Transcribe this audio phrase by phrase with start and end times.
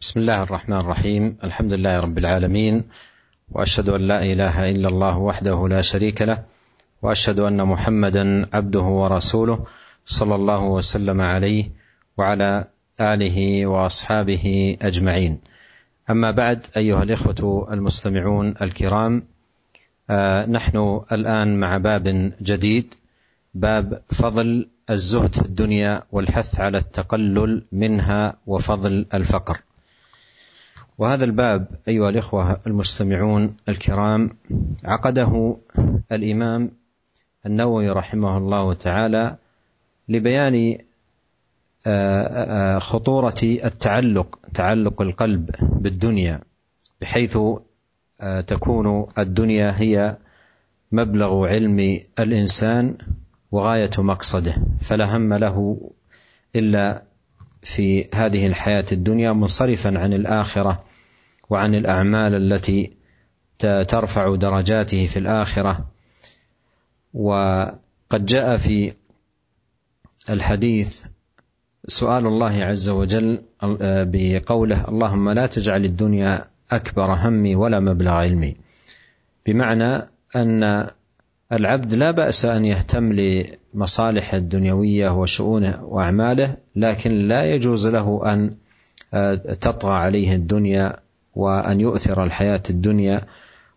[0.00, 1.36] بسم الله الرحمن الرحيم.
[1.44, 2.82] الحمد لله رب العالمين.
[3.52, 6.44] وأشهد أن لا إله إلا الله وحده لا شريك له.
[7.02, 9.64] وأشهد أن محمدا عبده ورسوله
[10.06, 11.70] صلى الله وسلم عليه
[12.16, 12.64] وعلى
[13.00, 15.40] آله وأصحابه أجمعين.
[16.10, 19.22] أما بعد أيها الإخوة المستمعون الكرام
[20.10, 22.94] آه، نحن الآن مع باب جديد
[23.54, 29.60] باب فضل الزهد في الدنيا والحث على التقلل منها وفضل الفقر.
[30.98, 34.30] وهذا الباب أيها الإخوة المستمعون الكرام
[34.84, 35.56] عقده
[36.12, 36.70] الإمام
[37.46, 39.36] النووي رحمه الله تعالى
[40.08, 40.78] لبيان
[41.86, 46.40] آه، آه، خطورة التعلق تعلق القلب بالدنيا
[47.00, 47.38] بحيث
[48.20, 50.16] آه، تكون الدنيا هي
[50.92, 52.98] مبلغ علم الإنسان
[53.52, 55.80] وغاية مقصده فلا هم له
[56.56, 57.02] إلا
[57.62, 60.84] في هذه الحياة الدنيا منصرفا عن الآخرة
[61.50, 62.92] وعن الأعمال التي
[63.88, 65.86] ترفع درجاته في الآخرة.
[67.14, 68.92] وقد جاء في
[70.30, 71.02] الحديث
[71.88, 73.42] سؤال الله عز وجل
[73.82, 78.56] بقوله اللهم لا تجعل الدنيا أكبر همي ولا مبلغ علمي
[79.46, 80.06] بمعنى
[80.36, 80.90] أن
[81.52, 88.54] العبد لا بأس أن يهتم لمصالح الدنيوية وشؤونه واعماله لكن لا يجوز له أن
[89.60, 90.96] تطغى عليه الدنيا
[91.34, 93.22] وأن يؤثر الحياة الدنيا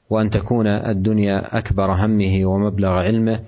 [0.10, 3.40] وأن تكون الدنيا أكبر همه ومبلغ علمه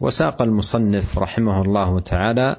[0.00, 2.56] وساق المصنف رحمه الله تعالى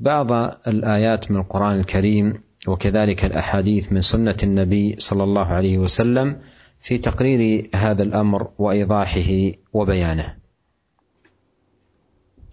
[0.00, 0.32] بعض
[0.66, 2.34] الآيات من القرآن الكريم
[2.68, 6.36] وكذلك الأحاديث من سنة النبي صلى الله عليه وسلم
[6.80, 10.41] في تقرير هذا الأمر وإيضاحه وبيانه.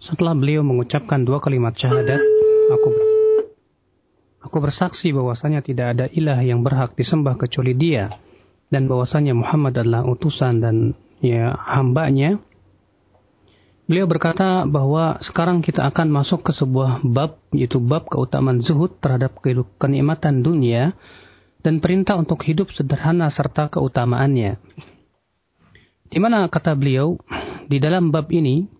[0.00, 2.24] Setelah beliau mengucapkan dua kalimat syahadat,
[2.72, 2.88] aku
[4.40, 8.08] aku bersaksi bahwasanya tidak ada ilah yang berhak disembah kecuali Dia
[8.72, 10.76] dan bahwasanya Muhammad adalah utusan dan
[11.20, 12.40] ya hambanya.
[13.92, 19.36] Beliau berkata bahwa sekarang kita akan masuk ke sebuah bab yaitu bab keutamaan zuhud terhadap
[19.76, 20.96] kenikmatan dunia
[21.60, 24.56] dan perintah untuk hidup sederhana serta keutamaannya.
[26.08, 27.20] Di mana kata beliau
[27.68, 28.79] di dalam bab ini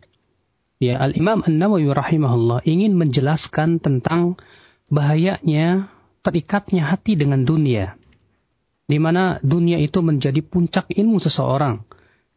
[0.80, 4.41] Ya, Al-Imam An-Nawawi rahimahullah ingin menjelaskan tentang
[4.88, 5.92] bahayanya
[6.24, 8.00] terikatnya hati dengan dunia.
[8.88, 11.84] Di mana dunia itu menjadi puncak ilmu seseorang.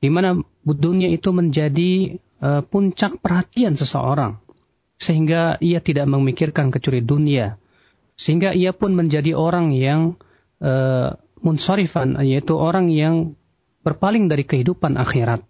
[0.03, 4.43] Di mana dunia itu menjadi uh, puncak perhatian seseorang.
[4.99, 7.55] Sehingga ia tidak memikirkan kecuali dunia.
[8.19, 10.19] Sehingga ia pun menjadi orang yang
[10.59, 13.39] uh, munsarifan, yaitu orang yang
[13.87, 15.47] berpaling dari kehidupan akhirat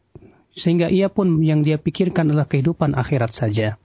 [0.53, 3.81] sehingga ia pun yang dia pikirkan adalah kehidupan akhirat saja.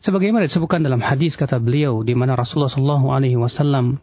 [0.00, 4.00] Sebagaimana disebutkan dalam hadis kata beliau di mana Rasulullah Shallallahu Alaihi Wasallam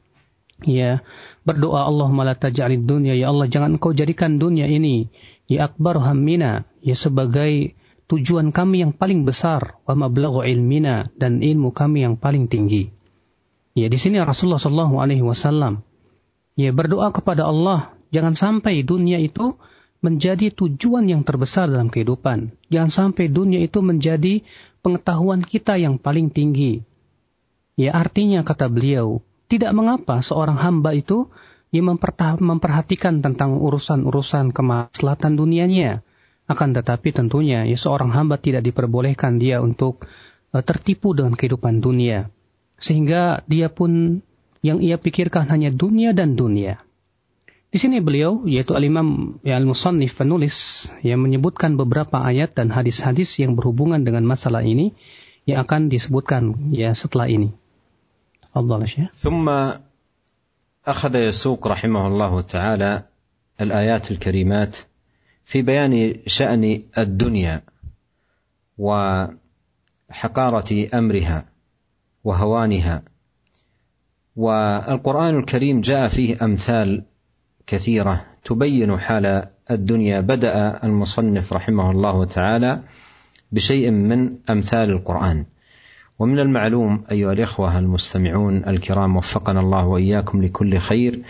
[0.62, 1.02] ya
[1.42, 5.10] berdoa Allahumma la taj'alid dunya ya Allah jangan engkau jadikan dunia ini
[5.50, 7.74] ya akbar hammina ya sebagai
[8.09, 12.94] tujuan kami yang paling besar wa mablaghu ilmina dan ilmu kami yang paling tinggi.
[13.78, 15.82] Ya di sini Rasulullah Shallallahu Alaihi Wasallam
[16.58, 19.58] ya berdoa kepada Allah jangan sampai dunia itu
[20.00, 22.53] menjadi tujuan yang terbesar dalam kehidupan.
[22.69, 24.46] Jangan sampai dunia itu menjadi
[24.85, 26.85] pengetahuan kita yang paling tinggi.
[27.78, 31.30] Ya artinya kata beliau, tidak mengapa seorang hamba itu
[31.69, 32.00] yang
[32.40, 36.02] memperhatikan tentang urusan-urusan kemaslahatan dunianya.
[36.47, 40.08] Akan tetapi tentunya ya seorang hamba tidak diperbolehkan dia untuk
[40.56, 42.31] uh, tertipu dengan kehidupan dunia.
[42.79, 44.24] Sehingga dia pun
[44.64, 46.87] yang ia pikirkan hanya dunia dan dunia.
[47.72, 53.56] Di sini beliau yaitu Al-Imam ya, Al-Musannif penulis yang menyebutkan beberapa ayat dan hadis-hadis yang
[53.56, 54.93] berhubungan dengan masalah ini
[55.49, 57.56] yang akan disebutkan ya setelah ini.
[58.53, 59.09] Allah ya.
[59.16, 59.49] ثم
[60.83, 63.03] أخذ يسوق رحمه الله تعالى
[63.60, 64.77] الآيات الكريمات
[65.44, 67.62] في بيان شأن الدنيا
[68.78, 71.44] وحقارة أمرها
[72.25, 73.03] وهوانها
[74.37, 77.04] والقرآن الكريم جاء فيه أمثال
[77.67, 82.81] كثيرة تبين حال الدنيا بدأ المصنف رحمه الله تعالى
[83.52, 85.46] بشيء من أمثال القرآن.
[86.19, 91.22] ومن المعلوم أيها الإخوة المستمعون الكرام وفقنا الله وإياكم لكل خير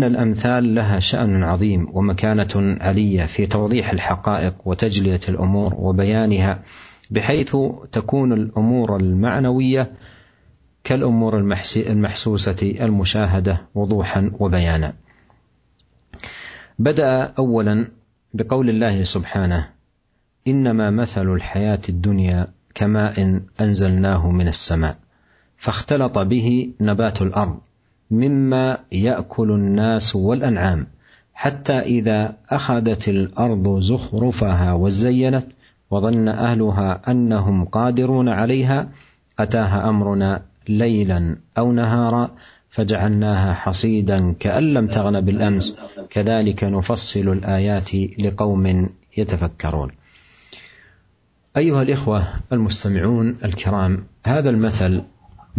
[0.00, 6.62] أن الأمثال لها شأن عظيم ومكانة علية في توضيح الحقائق وتجلية الأمور وبيانها
[7.10, 7.56] بحيث
[7.92, 9.92] تكون الأمور المعنوية
[10.84, 11.38] كالأمور
[11.76, 14.94] المحسوسة المشاهدة وضوحا وبيانا.
[16.80, 17.86] بدأ اولا
[18.34, 19.68] بقول الله سبحانه
[20.48, 24.96] إنما مثل الحياة الدنيا كماء أنزلناه من السماء
[25.56, 27.58] فاختلط به نبات الأرض
[28.10, 30.86] مما يأكل الناس والأنعام
[31.34, 35.46] حتى إذا أخذت الأرض زخرفها وزينت
[35.90, 38.88] وظن أهلها أنهم قادرون عليها
[39.38, 42.30] أتاها أمرنا ليلا أو نهارا
[42.70, 45.76] فجعلناها حصيدا كأن لم تغن بالأمس.
[46.10, 49.90] كذلك نفصل الآيات لقوم يتفكرون.
[51.56, 55.02] أيها الإخوة المستمعون الكرام هذا المثل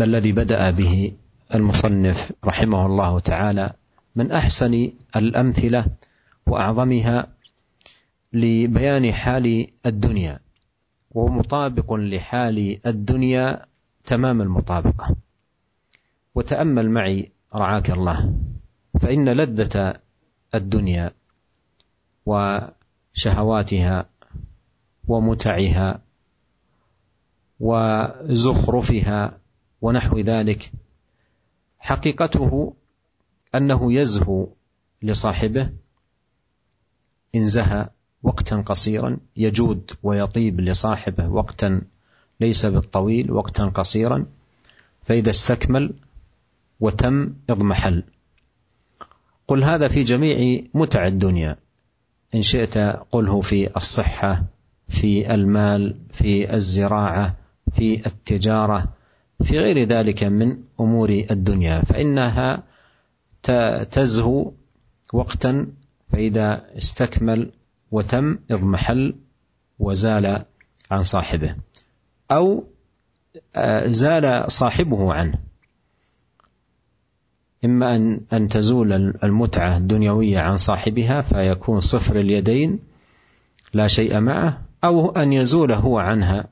[0.01, 1.11] الذي بدأ به
[1.55, 3.73] المصنف رحمه الله تعالى
[4.15, 5.85] من أحسن الأمثلة
[6.47, 7.27] وأعظمها
[8.33, 10.39] لبيان حال الدنيا
[11.11, 13.65] ومطابق لحال الدنيا
[14.05, 15.15] تمام المطابقة.
[16.35, 18.35] وتأمل معي رعاك الله.
[19.01, 19.93] فإن لذة
[20.55, 21.11] الدنيا
[22.25, 24.09] وشهواتها
[25.07, 26.01] ومتعها
[27.59, 29.37] وزخرفها
[29.81, 30.71] ونحو ذلك
[31.79, 32.73] حقيقته
[33.55, 34.47] أنه يزهو
[35.01, 35.69] لصاحبه.
[37.35, 37.89] إن زهى
[38.23, 41.81] وقتا قصيرا يجود ويطيب لصاحبه وقتا
[42.39, 44.25] ليس بالطويل وقتا قصيرا.
[45.03, 45.93] فإذا استكمل
[46.81, 48.03] وتم إضمحل.
[49.47, 51.57] قل هذا في جميع متع الدنيا.
[52.35, 52.77] إن شئت
[53.11, 54.43] قله في الصحة
[54.89, 57.35] في المال في الزراعة
[57.73, 58.93] في التجارة
[59.43, 61.81] في غير ذلك من أمور الدنيا.
[61.81, 62.63] فإنها
[63.91, 64.51] تزهو
[65.13, 65.67] وقتا
[66.11, 67.51] فإذا استكمل
[67.91, 69.15] وتم إضمحل
[69.79, 70.45] وزال
[70.91, 71.55] عن صاحبه.
[72.31, 72.63] أو
[73.85, 75.50] زال صاحبه عنه.
[77.65, 78.93] إما أن أن تزول
[79.23, 82.79] المتعة الدنيوية عن صاحبها فيكون صفر اليدين
[83.73, 86.47] لا شيء معه أو أن يزول هو عنها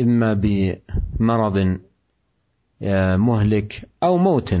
[0.00, 1.78] إما بمرض
[3.16, 4.54] مهلك أو موت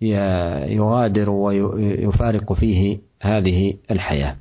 [0.00, 4.36] يغادر ويفارق فيه هذه الحياة.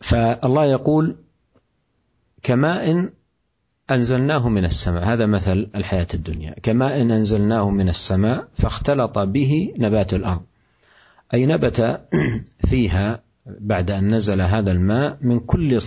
[0.00, 1.16] فالله يقول
[2.42, 3.10] كماء
[3.90, 5.04] أنزلناه من السماء.
[5.04, 6.54] هذا مثل الحياة الدنيا.
[6.62, 10.42] كماء أنزلناه من السماء فاختلط به نبات الأرض.
[11.34, 12.00] أي نبت
[12.70, 15.82] فيها بعد أن نزل هذا الماء من كل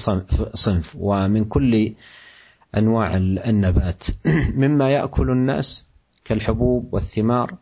[0.54, 1.94] صنف ومن كل
[2.78, 4.04] أنواع النبات.
[4.62, 5.86] مما يأكل الناس
[6.26, 7.56] كالحبوب والثمار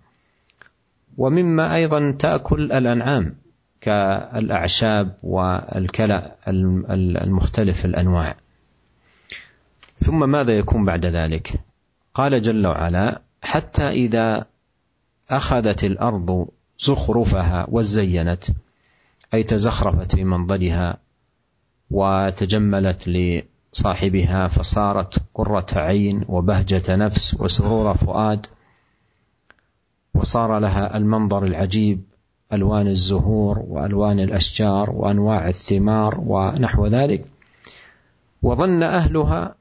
[1.17, 3.35] ومما أيضا تأكل الأنعام
[3.81, 8.37] كالأعشاب والكلأ المختلف الأنواع.
[10.03, 11.59] ثم ماذا يكون بعد ذلك؟
[12.13, 14.45] قال جل وعلا حتى إذا
[15.29, 16.47] أخذت الأرض
[16.79, 18.43] زخرفها وزينت
[19.33, 20.97] أي تزخرفت في منظرها
[21.91, 28.47] وتجملت لصاحبها فصارت قرة عين وبهجة نفس وسرور فؤاد
[30.13, 32.03] وصار لها المنظر العجيب
[32.53, 37.25] ألوان الزهور وألوان الأشجار وأنواع الثمار ونحو ذلك.
[38.43, 39.60] وظن أهلها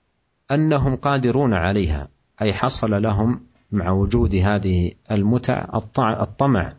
[0.50, 2.08] أنهم قادرون عليها
[2.43, 3.41] أي حصل لهم
[3.73, 5.67] مع وجود هذه المتع
[5.99, 6.73] الطمع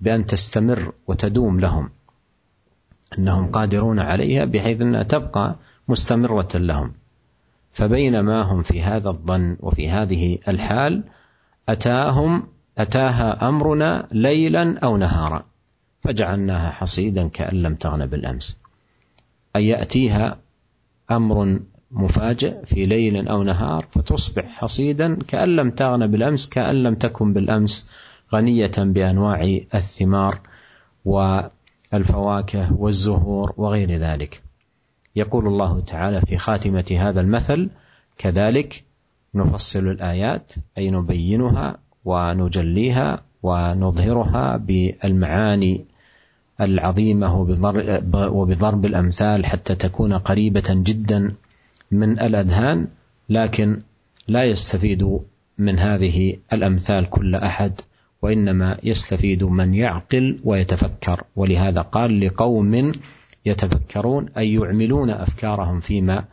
[0.00, 1.90] بأن تستمر وتدوم لهم.
[3.18, 5.56] أنهم قادرون عليها بحيث أنها تبقى
[5.88, 6.92] مستمرة لهم.
[7.72, 11.04] فبينما هم في هذا الظن وفي هذه الحال
[11.68, 12.46] أتاهم
[12.78, 15.44] أتاها أمرنا ليلا أو نهارا
[16.02, 18.58] فجعلناها حصيدا كأن لم تغن بالأمس.
[19.56, 20.38] اي يأتيها
[21.10, 27.32] أمر مفاجئ في ليل أو نهار فتصبح حصيدا كأن لم تغن بالأمس كأن لم تكن
[27.32, 27.90] بالأمس
[28.34, 30.40] غنية بأنواع الثمار
[31.04, 34.42] والفواكه والزهور وغير ذلك.
[35.16, 37.70] يقول الله تعالى في خاتمة هذا المثل
[38.18, 38.84] كذلك
[39.34, 45.84] نفصل الآيات أي نبينها ونجليها ونظهرها بالمعاني
[46.60, 47.40] العظيمة
[48.14, 51.34] وبضرب الأمثال حتى تكون قريبة جدا
[51.90, 52.86] من الأذهان
[53.28, 53.82] لكن
[54.28, 55.20] لا يستفيد
[55.58, 57.80] من هذه الأمثال كل أحد
[58.22, 61.24] وإنما يستفيد من يعقل ويتفكر.
[61.36, 62.92] ولهذا قال لقوم
[63.46, 66.24] يتفكرون أي يعملون أفكارهم فيما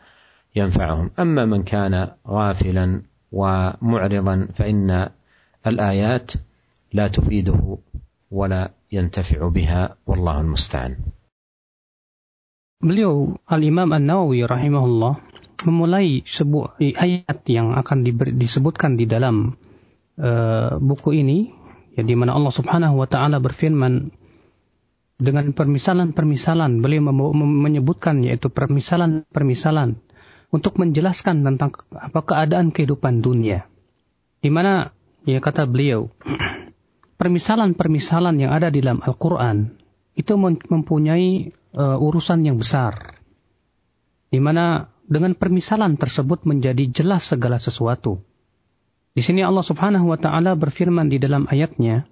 [0.56, 1.10] ينفعهم.
[1.18, 5.08] أما من كان غافلا ومعرضا فإن
[5.66, 6.32] الآيات
[6.92, 7.78] لا تفيده
[8.30, 9.96] ولا ينتفع بها.
[10.06, 10.96] والله المستعان.
[12.84, 15.23] Beliau Al-Imam An-Nawawi rahimahullah
[15.64, 18.04] memulai sebuah ayat yang akan
[18.36, 19.56] disebutkan di dalam
[20.20, 21.50] uh, buku ini
[21.96, 24.12] ya di mana Allah Subhanahu wa taala berfirman
[25.14, 30.02] dengan permisalan-permisalan beliau menyebutkan yaitu permisalan-permisalan
[30.50, 33.66] untuk menjelaskan tentang apa keadaan kehidupan dunia
[34.44, 34.92] di mana
[35.24, 36.12] ya kata beliau,
[37.20, 39.80] permisalan-permisalan yang ada di dalam Al-Quran
[40.14, 40.36] itu
[40.68, 43.16] mempunyai uh, urusan yang besar.
[44.28, 48.21] Di mana dengan permisalan tersebut menjadi jelas segala sesuatu.
[49.17, 52.05] Di sini Allah Subhanahu wa taala berfirman di dalam ayatnya,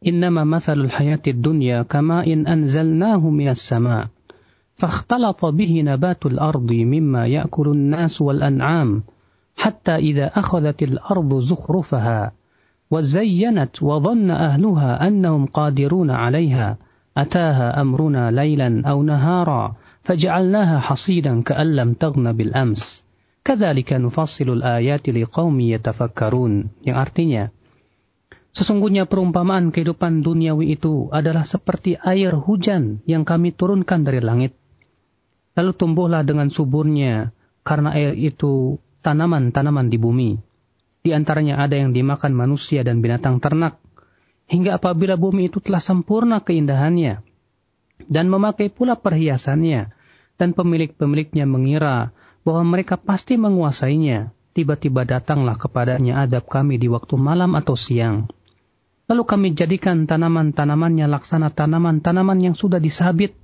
[0.00, 4.08] "Innama mathalul hayatid dunya kama in anzalnahu minas sama'
[4.78, 9.02] فاختلط به نبات الأرض مما يأكل الناس والأنعام
[9.56, 12.32] حتى إذا أخذت الأرض زخرفها
[12.90, 16.76] وزينت وظن أهلها أنهم قادرون عليها
[17.16, 19.74] أتاها أمرنا ليلا أو نهارا
[20.08, 23.04] فجعلناها حصيدا كأن لم تغن بالأمس
[23.44, 26.52] كذلك نفصل الآيات لقوم يتفكرون
[26.88, 27.44] yang artinya
[28.48, 34.56] Sesungguhnya perumpamaan kehidupan duniawi itu adalah seperti air hujan yang kami turunkan dari langit.
[35.54, 37.30] Lalu tumbuhlah dengan suburnya
[37.62, 40.30] karena air itu tanaman-tanaman di bumi.
[41.04, 43.78] Di antaranya ada yang dimakan manusia dan binatang ternak
[44.48, 47.22] hingga apabila bumi itu telah sempurna keindahannya
[48.07, 49.93] dan memakai pula perhiasannya.
[50.33, 54.33] Dan pemilik-pemiliknya mengira bahwa mereka pasti menguasainya.
[54.53, 58.29] Tiba-tiba datanglah kepadanya adab kami di waktu malam atau siang.
[59.09, 63.35] Lalu kami jadikan tanaman-tanamannya laksana tanaman-tanaman yang sudah disabit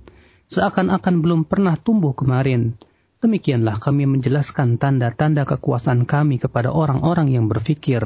[0.50, 2.78] seakan-akan belum pernah tumbuh kemarin.
[3.20, 8.02] Demikianlah kami menjelaskan tanda-tanda kekuasaan kami kepada orang-orang yang berfikir.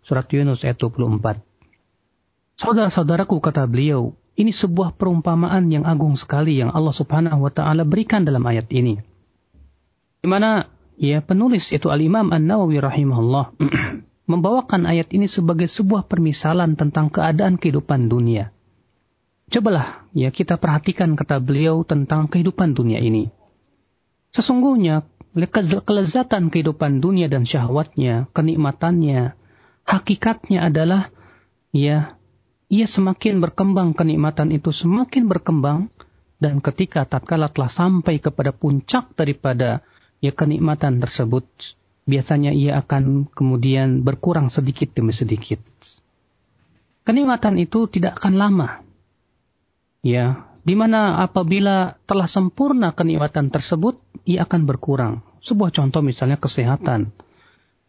[0.00, 1.44] Surat Yunus ayat 24
[2.54, 8.26] Saudara-saudaraku kata beliau, ini sebuah perumpamaan yang agung sekali yang Allah Subhanahu wa taala berikan
[8.26, 8.98] dalam ayat ini.
[10.18, 10.66] Di mana
[10.98, 13.54] ya penulis yaitu Al-Imam An-Nawawi rahimahullah
[14.30, 18.50] membawakan ayat ini sebagai sebuah permisalan tentang keadaan kehidupan dunia.
[19.52, 23.30] Cobalah ya kita perhatikan kata beliau tentang kehidupan dunia ini.
[24.34, 25.06] Sesungguhnya
[25.86, 29.38] kelezatan kehidupan dunia dan syahwatnya, kenikmatannya,
[29.86, 31.14] hakikatnya adalah
[31.70, 32.18] ya
[32.72, 35.92] ia semakin berkembang kenikmatan itu semakin berkembang
[36.40, 39.84] dan ketika tatkala telah sampai kepada puncak daripada
[40.24, 41.44] ya kenikmatan tersebut
[42.04, 45.60] biasanya ia akan kemudian berkurang sedikit demi sedikit.
[47.04, 48.68] Kenikmatan itu tidak akan lama.
[50.04, 55.20] Ya, di mana apabila telah sempurna kenikmatan tersebut, ia akan berkurang.
[55.44, 57.12] Sebuah contoh misalnya kesehatan.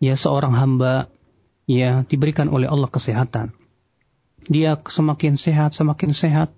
[0.03, 1.08] Ya, seorang hamba
[1.67, 3.55] ya diberikan oleh Allah kesehatan
[4.45, 6.49] dia semakin sehat, semakin sehat.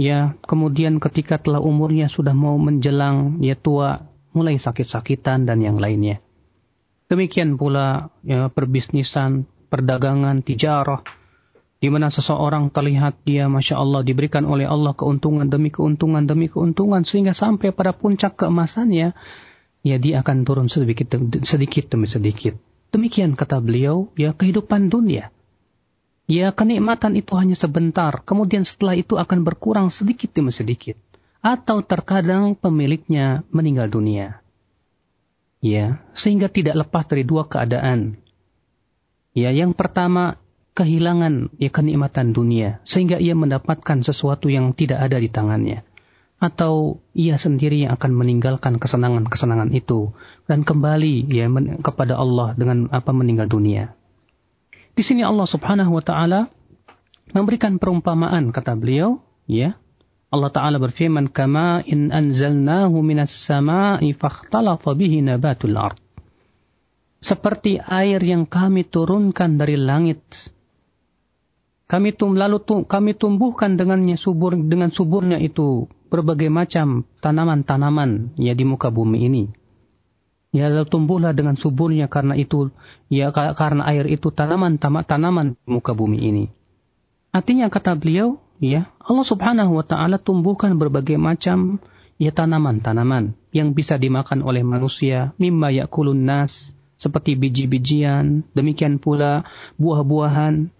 [0.00, 6.24] Ya, kemudian ketika telah umurnya sudah mau menjelang ya tua, mulai sakit-sakitan dan yang lainnya.
[7.12, 11.04] Demikian pula ya, perbisnisan, perdagangan, tijarah,
[11.76, 17.04] di mana seseorang terlihat dia Masya Allah diberikan oleh Allah keuntungan demi keuntungan demi keuntungan
[17.04, 19.12] sehingga sampai pada puncak keemasannya,
[19.84, 22.56] ya dia akan turun sedikit, sedikit demi sedikit.
[22.96, 25.28] Demikian kata beliau, ya kehidupan dunia
[26.26, 30.98] ya kenikmatan itu hanya sebentar, kemudian setelah itu akan berkurang sedikit demi sedikit.
[31.42, 34.38] Atau terkadang pemiliknya meninggal dunia.
[35.58, 38.22] Ya, sehingga tidak lepas dari dua keadaan.
[39.34, 40.38] Ya, yang pertama
[40.72, 45.84] kehilangan ya kenikmatan dunia sehingga ia mendapatkan sesuatu yang tidak ada di tangannya
[46.42, 50.10] atau ia sendiri yang akan meninggalkan kesenangan-kesenangan itu
[50.50, 51.46] dan kembali ya
[51.86, 53.94] kepada Allah dengan apa meninggal dunia.
[54.92, 56.40] Di sini Allah Subhanahu wa taala
[57.32, 59.80] memberikan perumpamaan kata beliau, ya.
[60.32, 66.00] Allah taala berfirman, "Kama in anzalnahu minas sama'i fakhtalata bihi nabatul ard."
[67.22, 70.20] Seperti air yang kami turunkan dari langit.
[71.86, 78.56] Kami tum lalu tum, kami tumbuhkan dengannya subur dengan suburnya itu berbagai macam tanaman-tanaman ya
[78.56, 79.44] di muka bumi ini.
[80.52, 82.68] Ya lalu tumbuhlah dengan suburnya karena itu.
[83.08, 86.44] Ya karena air itu tanaman tanaman muka bumi ini.
[87.32, 91.80] Artinya kata beliau, ya Allah Subhanahu wa taala tumbuhkan berbagai macam
[92.20, 99.42] ya tanaman-tanaman yang bisa dimakan oleh manusia, mimma yakulun nas seperti biji-bijian, demikian pula
[99.74, 100.70] buah-buahan,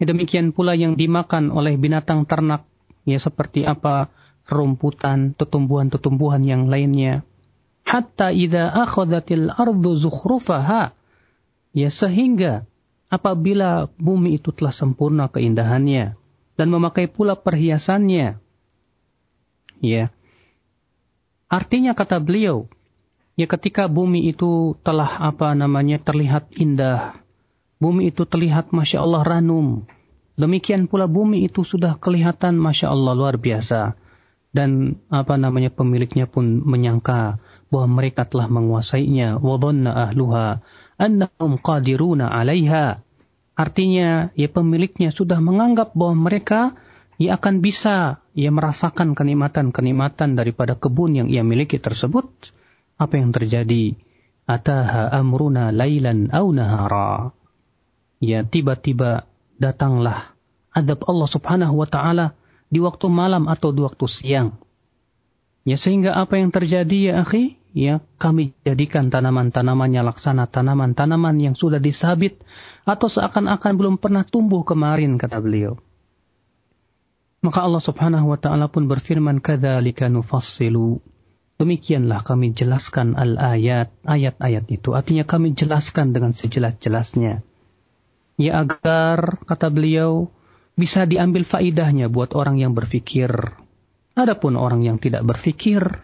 [0.00, 2.64] ya, demikian pula yang dimakan oleh binatang ternak,
[3.04, 4.08] ya seperti apa
[4.48, 7.28] rumputan, tumbuhan-tumbuhan yang lainnya
[7.86, 10.92] hatta idza akhadhatil ardu zukhrufaha.
[11.70, 12.66] Ya sehingga
[13.10, 16.18] apabila bumi itu telah sempurna keindahannya
[16.58, 18.42] dan memakai pula perhiasannya.
[19.80, 20.04] Ya.
[21.50, 22.70] Artinya kata beliau
[23.40, 27.16] ya ketika bumi itu telah apa namanya terlihat indah
[27.80, 29.88] bumi itu terlihat masya Allah ranum
[30.36, 33.96] demikian pula bumi itu sudah kelihatan masya Allah luar biasa
[34.52, 40.60] dan apa namanya pemiliknya pun menyangka bahwa mereka telah menguasainya wa dhanna ahluha
[40.98, 43.02] annahum qadiruna 'alaiha
[43.60, 46.80] Artinya, ya pemiliknya sudah menganggap bahwa mereka
[47.20, 52.24] ia akan bisa ia merasakan kenikmatan-kenikmatan daripada kebun yang ia miliki tersebut.
[52.96, 54.00] Apa yang terjadi?
[54.48, 57.36] Ataha amruna lailan au nahara.
[58.16, 59.28] Ya tiba-tiba
[59.60, 60.32] datanglah
[60.72, 62.32] adab Allah Subhanahu wa taala
[62.72, 64.56] di waktu malam atau di waktu siang.
[65.68, 67.59] Ya sehingga apa yang terjadi ya akhi?
[67.70, 72.42] Ya kami jadikan tanaman-tanamannya laksana tanaman-tanaman yang sudah disabit
[72.82, 75.78] atau seakan-akan belum pernah tumbuh kemarin kata beliau.
[77.40, 81.00] Maka Allah Subhanahu wa taala pun berfirman kadzalika nufassilu
[81.60, 84.96] Demikianlah kami jelaskan al-ayat, ayat-ayat itu.
[84.96, 87.44] Artinya kami jelaskan dengan sejelas-jelasnya.
[88.40, 90.32] Ya agar, kata beliau,
[90.72, 93.28] bisa diambil faidahnya buat orang yang berfikir.
[94.16, 96.00] Adapun orang yang tidak berfikir,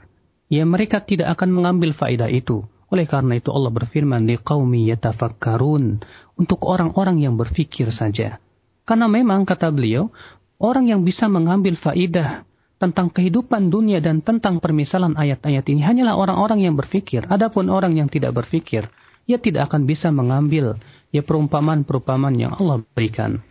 [0.52, 2.66] ya mereka tidak akan mengambil faidah itu.
[2.86, 6.06] Oleh karena itu Allah berfirman di qaumi yatafakkarun
[6.38, 8.38] untuk orang-orang yang berfikir saja.
[8.86, 10.14] Karena memang kata beliau,
[10.56, 12.48] Orang yang bisa mengambil faidah
[12.80, 17.28] tentang kehidupan dunia dan tentang permisalan ayat-ayat ini hanyalah orang-orang yang berfikir.
[17.28, 18.88] Adapun orang yang tidak berfikir,
[19.28, 20.80] ia tidak akan bisa mengambil
[21.12, 23.44] ya perumpamaan-perumpamaan yang Allah berikan.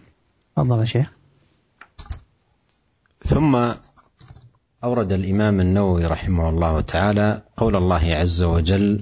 [0.58, 1.10] Allah Syekh.
[3.25, 3.58] ثم
[4.86, 9.01] أورد الإمام النووي رحمه الله تعالى قول الله عز وجل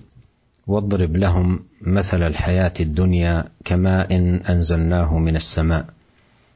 [0.68, 4.16] واضرب لهم مثل الحياة الدنيا كماء
[4.50, 5.86] أنزلناه من السماء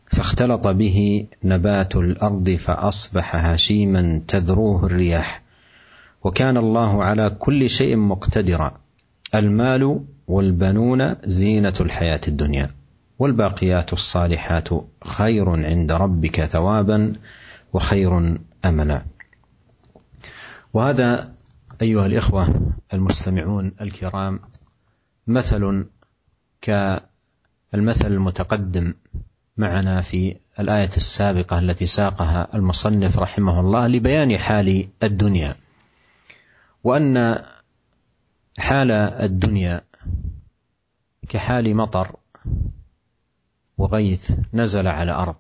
[0.08, 5.42] فاختلط به نبات الأرض فأصبح هشيما تذروه الرياح
[6.24, 8.72] وكان الله على كل شيء مقتدرا
[9.36, 12.70] المال والبنون زينة الحياة الدنيا
[13.20, 14.70] والباقيات الصالحات
[15.06, 17.14] خير عند ربك ثوابا
[17.74, 19.17] وخير أملا.
[20.74, 21.34] وهذا
[21.82, 24.40] أيها الإخوة المستمعون الكرام
[25.28, 25.86] مثل
[26.62, 28.94] كالمثل المتقدم
[29.58, 35.56] معنا في الآية السابقة التي ساقها المصنف رحمه الله لبيان حال الدنيا.
[36.84, 37.44] وأن
[38.60, 39.82] حال الدنيا
[41.30, 42.16] كحال مطر
[43.78, 45.36] وغيث نزل على أرض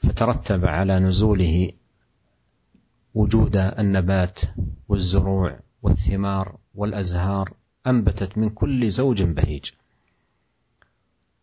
[0.00, 1.70] فترتب على نزوله
[3.14, 4.40] وجود النبات
[4.88, 7.52] والزروع والثمار والأزهار
[7.86, 9.70] أنبتت من كل زوج بهيج.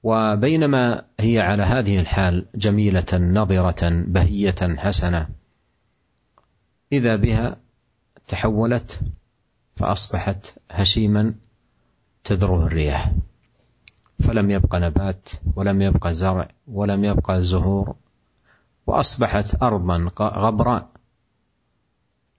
[0.03, 5.29] وبينما هي على هذه الحال جميلة نضرة بهية حسنة
[6.91, 7.57] إذا بها
[8.27, 9.01] تحولت
[9.75, 11.33] فأصبحت هشيما
[12.23, 13.11] تذروه الرياح.
[14.19, 17.95] فلم يبق نبات ولم يبق زرع ولم يبق زهور
[18.87, 20.89] وأصبحت أرضا غبراء.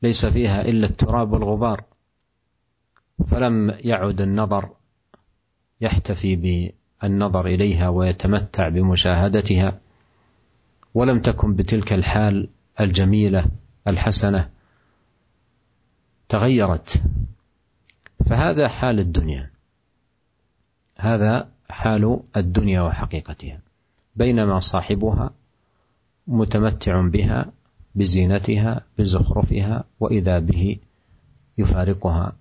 [0.03, 1.85] ليس فيها إلا التراب والغبار.
[3.27, 4.71] فلم يعد النظر
[5.81, 6.73] يحتفي
[7.05, 9.81] النظر إليها ويتمتع بمشاهدتها
[10.95, 12.49] ولم تكن بتلك الحال
[12.81, 13.47] الجميلة
[13.89, 14.51] الحسنة
[16.29, 17.03] تغيرت.
[18.27, 19.51] فهذا حال الدنيا
[20.99, 23.61] هذا حال الدنيا وحقيقتها
[24.17, 25.31] بينما صاحبها
[26.27, 27.53] متمتع بها
[27.95, 30.77] بزينتها بزخرفها وإذا به
[31.59, 32.33] يفارقها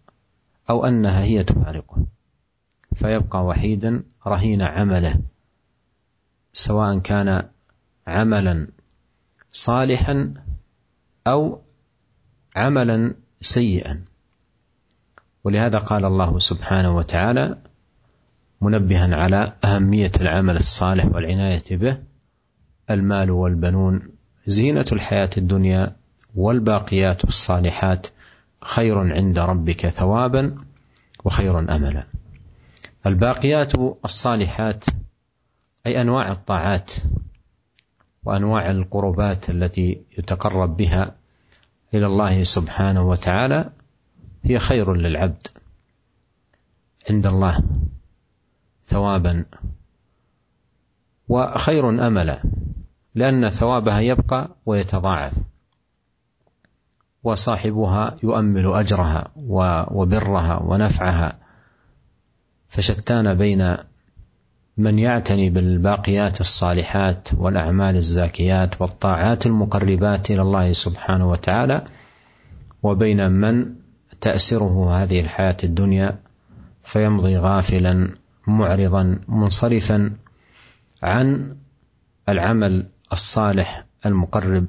[0.70, 2.06] أو أنها هي تفارقه.
[2.96, 5.20] فيبقى وحيدا رهين عمله
[6.54, 7.50] سواء كان
[8.08, 8.68] عملا
[9.52, 10.34] صالحا
[11.28, 11.62] أو
[12.56, 14.06] عملا سيئا.
[15.44, 17.58] ولهذا قال الله سبحانه وتعالى
[18.62, 21.98] منبها على أهمية العمل الصالح والعناية به
[22.90, 24.10] المال والبنون
[24.46, 25.96] زينة الحياة الدنيا
[26.36, 28.08] والباقيات الصالحات
[28.62, 30.58] خير عند ربك ثوابا
[31.24, 32.04] وخير املا.
[33.06, 33.74] الباقيات
[34.06, 34.86] الصالحات
[35.88, 36.92] أي أنواع الطاعات
[38.24, 41.16] وأنواع القربات التي يتقرب بها
[41.94, 43.70] إلى الله سبحانه وتعالى
[44.44, 45.48] هي خير للعبد
[47.10, 47.64] عند الله
[48.84, 49.46] ثوابا
[51.30, 52.44] وخير املا.
[53.16, 55.34] لأن ثوابها يبقى ويتضاعف
[57.24, 59.32] وصاحبها يؤمل أجرها
[59.92, 61.38] وبرها ونفعها.
[62.70, 63.78] فشتان بين
[64.78, 71.84] من يعتني بالباقيات الصالحات والأعمال الزاكيات والطاعات المقربات إلى الله سبحانه وتعالى
[72.84, 73.76] وبين من
[74.22, 76.20] تأسره هذه الحياة الدنيا
[76.84, 78.16] فيمضي غافلا
[78.48, 80.14] معرضا منصرفا
[81.04, 81.56] عن
[82.30, 84.66] العمل الصالح المقرب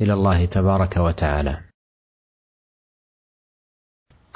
[0.00, 1.54] إلى الله تبارك وتعالى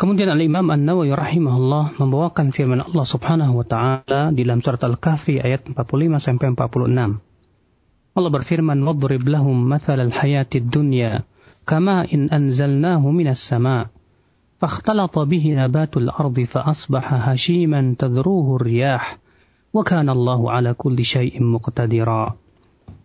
[0.00, 5.68] Kemudian Al-Imam An-Nawawi rahimahullah membawakan firman Allah Subhanahu wa taala di dalam surat Al-Kahfi ayat
[5.76, 5.76] 45
[6.16, 7.20] sampai 46.
[8.16, 11.28] Allah berfirman, "Wadrib lahum mathal al-hayatid dunya
[11.68, 13.92] kama in anzalnahu minas sama'
[14.60, 19.18] فاختلط به نبات الأرض فأصبح هشيما تذروه الرياح
[19.72, 22.36] وكان الله على كل شيء مقتدرا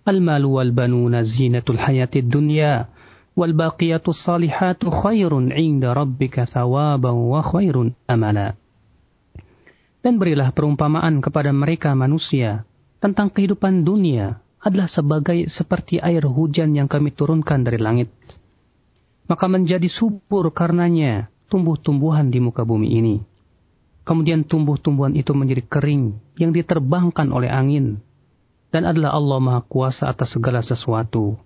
[0.09, 2.75] المال والبنون زينة الحياة الدنيا
[3.37, 7.77] والباقيات الصالحات خير عند ربك ثوابا وخير
[8.11, 8.49] أملا
[10.01, 12.65] Dan berilah perumpamaan kepada mereka manusia
[13.05, 18.09] tentang kehidupan dunia adalah sebagai seperti air hujan yang kami turunkan dari langit.
[19.29, 23.17] Maka menjadi subur karenanya tumbuh-tumbuhan di muka bumi ini.
[24.09, 28.01] Kemudian tumbuh-tumbuhan itu menjadi kering yang diterbangkan oleh angin.
[28.76, 31.40] dan adalah Allah Maha Kuasa atas segala sesuatu.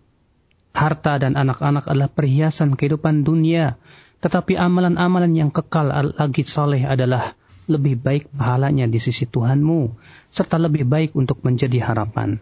[0.73, 3.77] Harta dan anak-anak adalah perhiasan kehidupan dunia,
[4.25, 7.37] tetapi amalan-amalan yang kekal lagi saleh adalah
[7.69, 9.93] lebih baik pahalanya di sisi Tuhanmu,
[10.33, 12.41] serta lebih baik untuk menjadi harapan.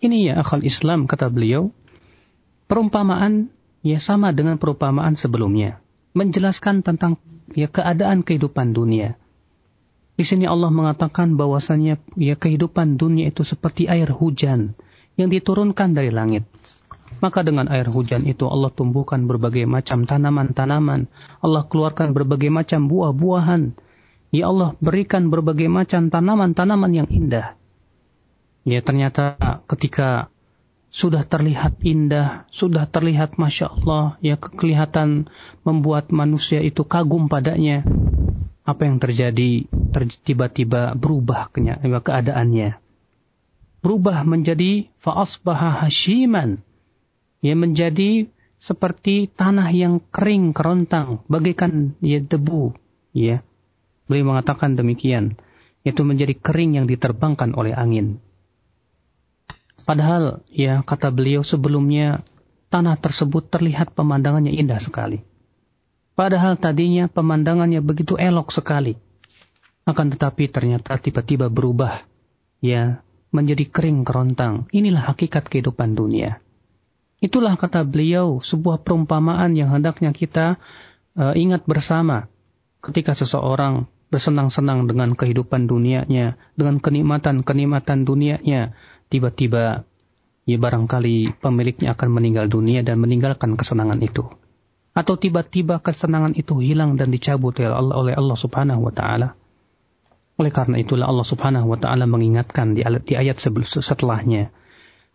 [0.00, 1.68] Ini ya akal Islam, kata beliau,
[2.72, 3.52] perumpamaan
[3.84, 5.84] ya sama dengan perumpamaan sebelumnya,
[6.16, 7.20] menjelaskan tentang
[7.52, 9.20] ya keadaan kehidupan dunia.
[10.16, 14.72] Di sini Allah mengatakan bahwasannya ya kehidupan dunia itu seperti air hujan
[15.20, 16.48] yang diturunkan dari langit.
[17.20, 21.08] Maka dengan air hujan itu Allah tumbuhkan berbagai macam tanaman-tanaman.
[21.40, 23.76] Allah keluarkan berbagai macam buah-buahan.
[24.32, 27.56] Ya Allah berikan berbagai macam tanaman-tanaman yang indah.
[28.68, 29.36] Ya ternyata
[29.68, 30.28] ketika
[30.92, 35.28] sudah terlihat indah, sudah terlihat Masya Allah, ya kelihatan
[35.60, 37.84] membuat manusia itu kagum padanya.
[38.66, 39.70] Apa yang terjadi
[40.26, 41.54] tiba-tiba berubah
[42.02, 42.82] keadaannya.
[43.78, 46.58] Berubah menjadi fa'asbaha hashiman.
[47.38, 48.26] Ya menjadi
[48.58, 52.74] seperti tanah yang kering kerontang bagaikan ya debu
[53.14, 53.46] ya.
[54.10, 55.38] Beliau mengatakan demikian
[55.86, 58.18] itu menjadi kering yang diterbangkan oleh angin.
[59.86, 62.26] Padahal ya kata beliau sebelumnya
[62.74, 65.22] tanah tersebut terlihat pemandangannya indah sekali
[66.16, 68.96] padahal tadinya pemandangannya begitu elok sekali.
[69.86, 72.02] Akan tetapi ternyata tiba-tiba berubah.
[72.58, 74.66] Ya menjadi kering kerontang.
[74.72, 76.40] Inilah hakikat kehidupan dunia.
[77.20, 80.56] Itulah kata beliau sebuah perumpamaan yang hendaknya kita
[81.16, 82.28] uh, ingat bersama.
[82.80, 88.76] Ketika seseorang bersenang-senang dengan kehidupan dunianya, dengan kenikmatan-kenikmatan dunianya,
[89.10, 89.84] tiba-tiba
[90.46, 94.30] ya barangkali pemiliknya akan meninggal dunia dan meninggalkan kesenangan itu.
[94.96, 99.36] Atau tiba-tiba kesenangan itu hilang dan dicabut oleh Allah, Subhanahu wa taala.
[100.40, 104.48] Oleh karena itulah Allah Subhanahu wa taala mengingatkan di, di ayat setelahnya,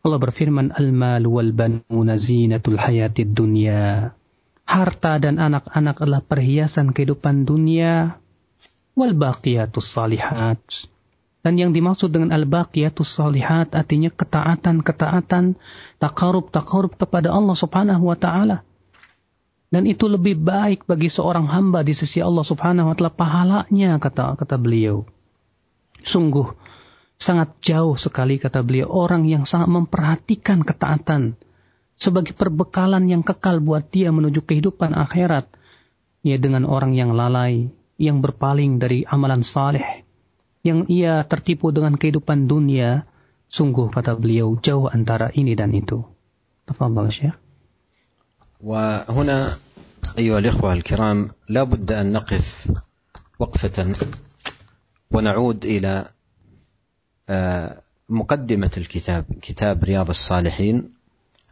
[0.01, 4.13] Allah berfirman, Al-mal wal banuna zinatul hayatid dunya.
[4.65, 8.17] Harta dan anak-anak adalah perhiasan kehidupan dunia.
[8.97, 10.61] Wal baqiyatus salihat.
[11.41, 15.57] Dan yang dimaksud dengan al-baqiyatus salihat artinya ketaatan-ketaatan,
[15.97, 18.61] takarub-takarub kepada Allah subhanahu wa ta'ala.
[19.71, 24.35] Dan itu lebih baik bagi seorang hamba di sisi Allah subhanahu wa ta'ala pahalanya, kata
[24.35, 25.07] kata beliau.
[26.03, 26.51] Sungguh,
[27.15, 31.39] sangat jauh sekali kata beliau orang yang sangat memperhatikan ketaatan
[31.95, 35.47] sebagai perbekalan yang kekal buat dia menuju kehidupan akhirat.
[36.21, 40.05] Ya dengan orang yang lalai yang berpaling dari amalan saleh
[40.67, 43.07] yang ia tertipu dengan kehidupan dunia.
[43.47, 46.03] Sungguh kata beliau jauh antara ini dan itu.
[46.67, 47.40] Tafadhal syekh
[48.63, 49.57] وهنا
[50.19, 52.71] أيها الإخوة الكرام لا بد أن نقف
[53.39, 53.95] وقفة
[55.11, 56.05] ونعود إلى
[58.09, 60.91] مقدمة الكتاب كتاب رياض الصالحين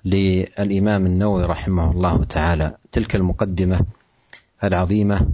[0.05, 2.77] للإمام النووي رحمه الله تعالى.
[2.91, 3.79] تلك المقدمة
[4.63, 5.29] العظيمة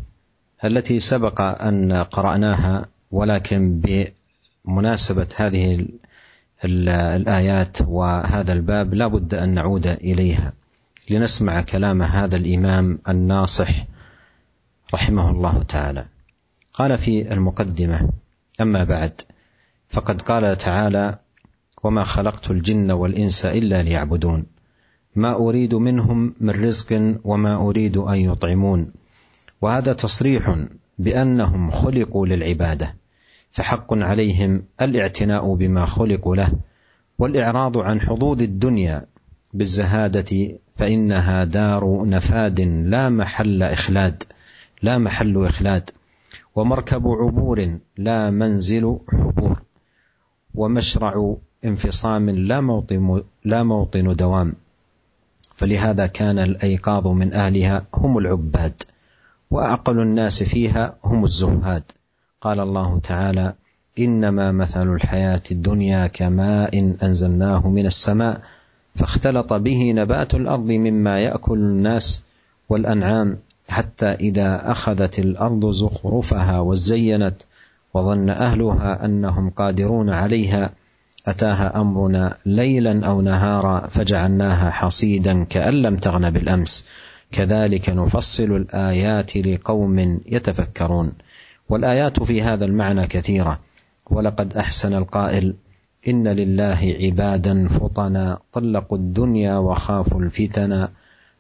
[0.64, 3.82] التي سبق أن قرأناها ولكن
[4.66, 5.88] بمناسبة هذه
[6.66, 10.54] الآيات وهذا الباب لا بد أن نعود إليها.
[11.10, 13.86] لنسمع كلام هذا الإمام الناصح
[14.94, 16.06] رحمه الله تعالى.
[16.74, 18.10] قال في المقدمة
[18.62, 19.22] أما بعد
[19.90, 21.20] فقد قال تعالى
[21.84, 24.46] وما خلقت الجن والإنس إلا ليعبدون
[25.16, 28.92] ما أريد منهم من رزق وما أريد أن يطعمون
[29.62, 30.56] وهذا تصريح
[31.00, 32.96] بأنهم خلقوا للعبادة
[33.52, 36.52] فحق عليهم الاعتناء بما خلقوا له
[37.20, 39.06] والإعراض عن حظوظ الدنيا
[39.58, 44.24] بالزهادة فإنها دار نفاد لا محل إخلاد
[44.82, 45.90] لا محل إخلاد.
[46.56, 49.62] ومركب عبور لا منزل حبور.
[50.56, 54.54] ومشرع انفصام لا موطن لا موطن دوام.
[55.56, 58.84] فلهذا كان الأيقاظ من أهلها هم العباد
[59.52, 61.84] وأعقل الناس فيها هم الزهاد.
[62.42, 63.54] قال الله تعالى
[64.00, 68.42] إنما مثل الحياة الدنيا كماء أنزلناه من السماء.
[68.96, 72.24] فاختلط به نبات الأرض مما يأكل الناس
[72.70, 73.38] والأنعام
[73.70, 77.36] حتى إذا أخذت الأرض زخرفها وزينت
[77.94, 80.72] وظن أهلها أنهم قادرون عليها
[81.28, 86.88] أتاها أمرنا ليلا أو نهارا فجعلناها حصيدا كأن لم تغن بالأمس.
[87.32, 91.14] كذلك نفصل الآيات لقوم يتفكرون.
[91.70, 93.60] والآيات في هذا المعنى كثيرة.
[94.12, 95.56] ولقد أحسن القائل
[96.08, 100.90] إن لله عبادا فطنا طلقوا الدنيا وخافوا الفتنا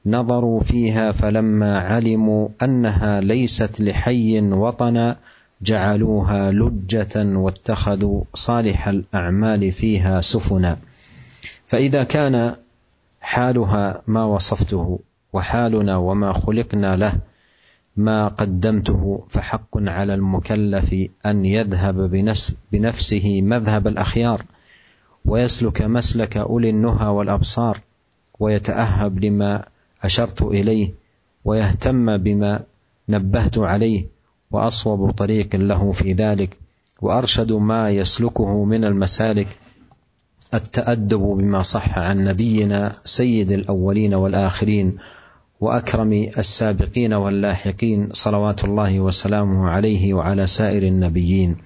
[0.05, 5.17] نظروا فيها فلما علموا أنها ليست لحي وطنا
[5.61, 10.77] جعلوها لجة واتخذوا صالح الأعمال فيها سفنا.
[11.65, 12.55] فإذا كان
[13.21, 14.99] حالها ما وصفته
[15.33, 17.13] وحالنا وما خلقنا له
[17.97, 21.95] ما قدمته فحق على المكلف أن يذهب
[22.71, 24.45] بنفسه مذهب الأخيار.
[25.25, 27.81] ويسلك مسلك أولي النهى والأبصار
[28.39, 29.65] ويتأهب لما
[30.03, 30.93] أشرت إليه
[31.45, 32.63] ويهتم بما
[33.09, 34.05] نبهت عليه
[34.51, 36.57] وأصوب طريق له في ذلك
[37.01, 39.47] وأرشد ما يسلكه من المسالك
[40.53, 44.97] التأدب بما صح عن نبينا سيد الأولين والآخرين
[45.59, 51.57] وأكرم السابقين واللاحقين صلوات الله وسلامه عليه وعلى سائر النبيين.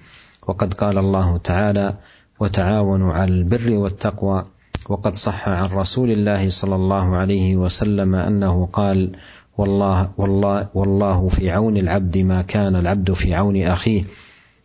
[0.48, 1.94] وقد قال الله تعالى
[2.40, 4.44] وتعاونوا على البر والتقوى.
[4.88, 9.12] وقد صح عن رسول الله صلى الله عليه وسلم أنه قال
[9.58, 14.04] والله والله والله في عون العبد ما كان العبد في عون أخيه.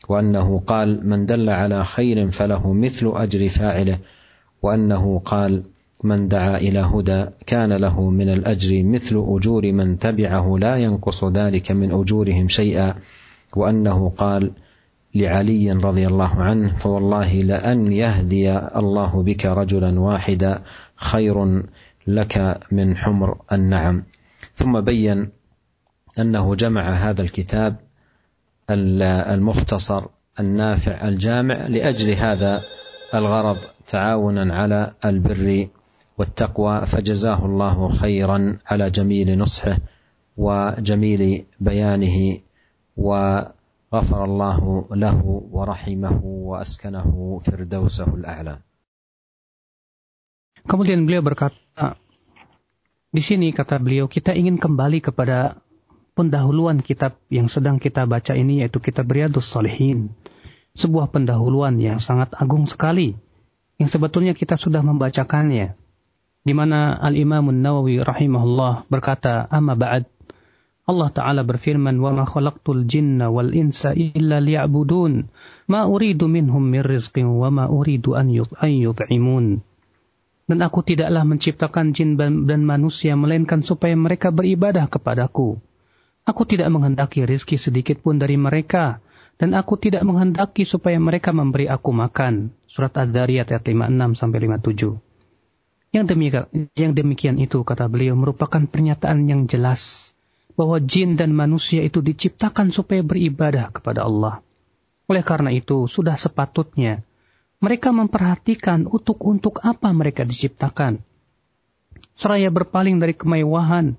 [0.09, 3.97] وأنه قال من دل على خير فله مثل أجر فاعله.
[4.61, 5.63] وأنه قال
[6.03, 11.71] من دعا إلى هدى كان له من الأجر مثل أجور من تبعه لا ينقص ذلك
[11.71, 12.95] من أجورهم شيئا.
[13.55, 14.51] وأنه قال
[15.15, 20.63] لعلي رضي الله عنه فوالله لأن يهدي الله بك رجلا واحدا
[20.95, 21.63] خير
[22.07, 24.03] لك من حمر النعم.
[24.55, 25.29] ثم بين
[26.19, 27.75] أنه جمع هذا الكتاب
[28.69, 30.05] المختصر
[30.39, 32.61] النافع الجامع لأجل هذا
[33.13, 35.67] الغرض تعاونا على البر
[36.17, 39.77] والتقوى فجزاه الله خيرا على جميل نصحه
[40.37, 42.37] وجميل بيانه
[43.94, 48.56] وغفر الله له ورحمه واسكنه فردوسه الاعلى.
[50.60, 51.98] Kemudian beliau berkata,
[53.10, 55.58] Di sini kata beliau kita ingin kembali kepada
[56.14, 60.14] pendahuluan kitab yang sedang kita baca ini yaitu kitab Riyadus Salihin.
[60.78, 63.18] Sebuah pendahuluan yang sangat agung sekali
[63.82, 65.74] yang sebetulnya kita sudah membacakannya.
[66.46, 70.06] Di mana Al-Imam Nawawi rahimahullah berkata, "Amma ba'd."
[70.85, 75.33] Allah Ta'ala berfirman, "Wa ma khalaqtul jinna wal insa illa liya'budun,
[75.65, 79.65] ma uridu minhum min rizqin wa ma uridu an yut'imun."
[80.45, 85.57] Dan aku tidaklah menciptakan jin dan manusia melainkan supaya mereka beribadah kepadaku.
[86.21, 89.01] Aku tidak menghendaki rizki sedikit pun dari mereka,
[89.41, 92.53] dan aku tidak menghendaki supaya mereka memberi aku makan.
[92.69, 95.01] Surat Ad-Dariyat ayat 56 sampai 57.
[95.97, 96.45] Yang demikian,
[96.77, 100.04] yang demikian itu kata beliau merupakan pernyataan yang jelas
[100.55, 104.39] bahwa jin dan manusia itu diciptakan supaya beribadah kepada Allah.
[105.05, 107.03] Oleh karena itu, sudah sepatutnya
[107.63, 110.99] mereka memperhatikan untuk-untuk apa mereka diciptakan.
[112.13, 113.95] Seraya berpaling dari kemewahan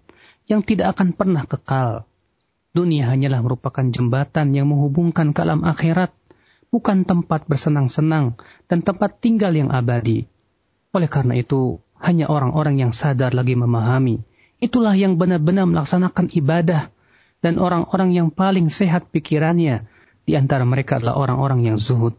[0.46, 2.04] yang tidak akan pernah kekal.
[2.76, 6.12] Dunia hanyalah merupakan jembatan yang menghubungkan ke alam akhirat,
[6.68, 8.36] bukan tempat bersenang-senang
[8.68, 10.28] dan tempat tinggal yang abadi.
[10.92, 14.20] Oleh karena itu, hanya orang-orang yang sadar lagi memahami.
[14.61, 16.93] Itulah yang benar-benar melaksanakan ibadah.
[17.41, 19.89] Dan orang-orang yang paling sehat pikirannya,
[20.29, 22.13] di antara mereka adalah orang-orang yang zuhud.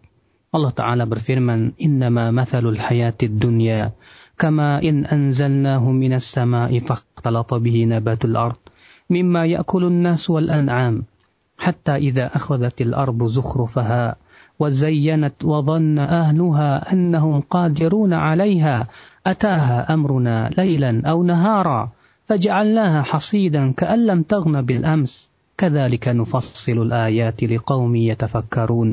[0.51, 3.94] Allah Ta'ala berfirman, Innama mathalul hayatid dunya,
[4.35, 8.59] kama in anzalnahu minas sama'i faqtalata bihi nabatul ard,
[9.07, 11.07] mimma ya'kulun nas wal an'am,
[11.55, 14.18] hatta idha akhadatil ardu zukhrufaha,
[14.62, 18.87] وزينت وظن أهلها أنهم قادرون عليها
[19.27, 21.90] أتاها أمرنا ليلا أو نهارا
[22.29, 28.88] فجعلناها حصيدا كأن لم تغن بالأمس كذلك نفصل الآيات لقوم يتفكرون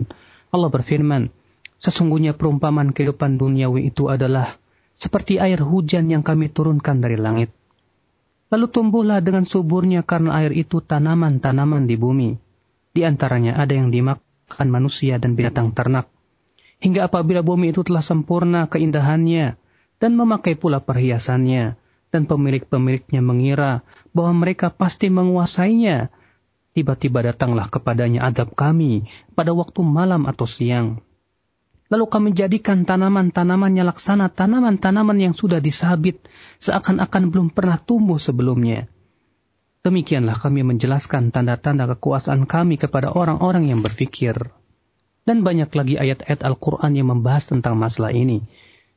[0.50, 1.30] Allah berfirman
[1.80, 4.60] Sesungguhnya perumpamaan kehidupan duniawi itu adalah
[5.00, 7.56] seperti air hujan yang kami turunkan dari langit.
[8.52, 12.36] Lalu tumbuhlah dengan suburnya karena air itu tanaman-tanaman di bumi.
[12.92, 16.12] Di antaranya ada yang dimakan manusia dan binatang ternak.
[16.84, 19.56] Hingga apabila bumi itu telah sempurna keindahannya
[20.04, 21.80] dan memakai pula perhiasannya,
[22.15, 23.83] dan pemilik-pemiliknya mengira
[24.15, 26.15] bahwa mereka pasti menguasainya,
[26.75, 29.07] Tiba-tiba datanglah kepadanya azab kami
[29.39, 31.07] pada waktu malam atau siang.
[31.87, 36.19] Lalu kami jadikan tanaman-tanamannya laksana tanaman-tanaman yang sudah disabit
[36.59, 38.91] seakan-akan belum pernah tumbuh sebelumnya.
[39.87, 44.35] Demikianlah kami menjelaskan tanda-tanda kekuasaan kami kepada orang-orang yang berfikir.
[45.23, 48.43] Dan banyak lagi ayat-ayat Al-Quran yang membahas tentang masalah ini.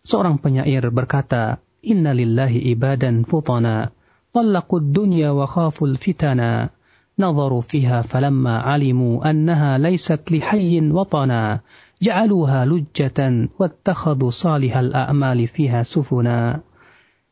[0.02, 3.91] Seorang penyair berkata, Inna lillahi ibadan futana,
[4.33, 6.71] طلقوا الدنيا وخافوا الفتنا
[7.19, 11.61] نظروا فيها فلما علموا أنها ليست لحي وطنا
[12.03, 13.21] جعلوها لجة
[13.59, 16.65] واتخذوا صالح الأعمال فيها سفنا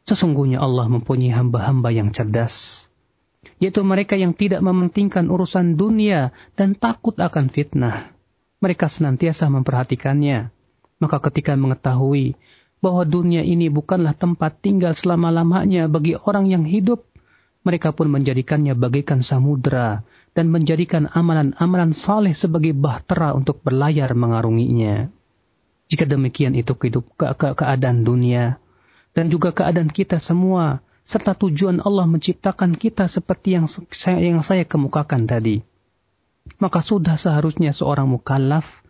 [0.00, 2.88] Sesungguhnya Allah mempunyai hamba-hamba yang cerdas,
[3.62, 8.11] yaitu mereka yang tidak mementingkan urusan dunia dan takut akan fitnah.
[8.59, 10.50] Mereka senantiasa memperhatikannya.
[10.98, 12.35] Maka ketika mengetahui
[12.83, 17.07] bahwa dunia ini bukanlah tempat tinggal selama-lamanya bagi orang yang hidup,
[17.65, 20.05] mereka pun menjadikannya bagaikan samudera
[20.38, 25.09] dan menjadikan amalan-amalan saleh sebagai bahtera untuk berlayar mengarunginya.
[25.89, 28.61] Jika demikian itu kehidup ke ke keadaan dunia
[29.17, 34.65] dan juga keadaan kita semua serta tujuan Allah menciptakan kita seperti yang saya, yang saya
[34.65, 35.61] kemukakan tadi.
[36.61, 38.85] Maka sudah seharusnya seorang mukallaf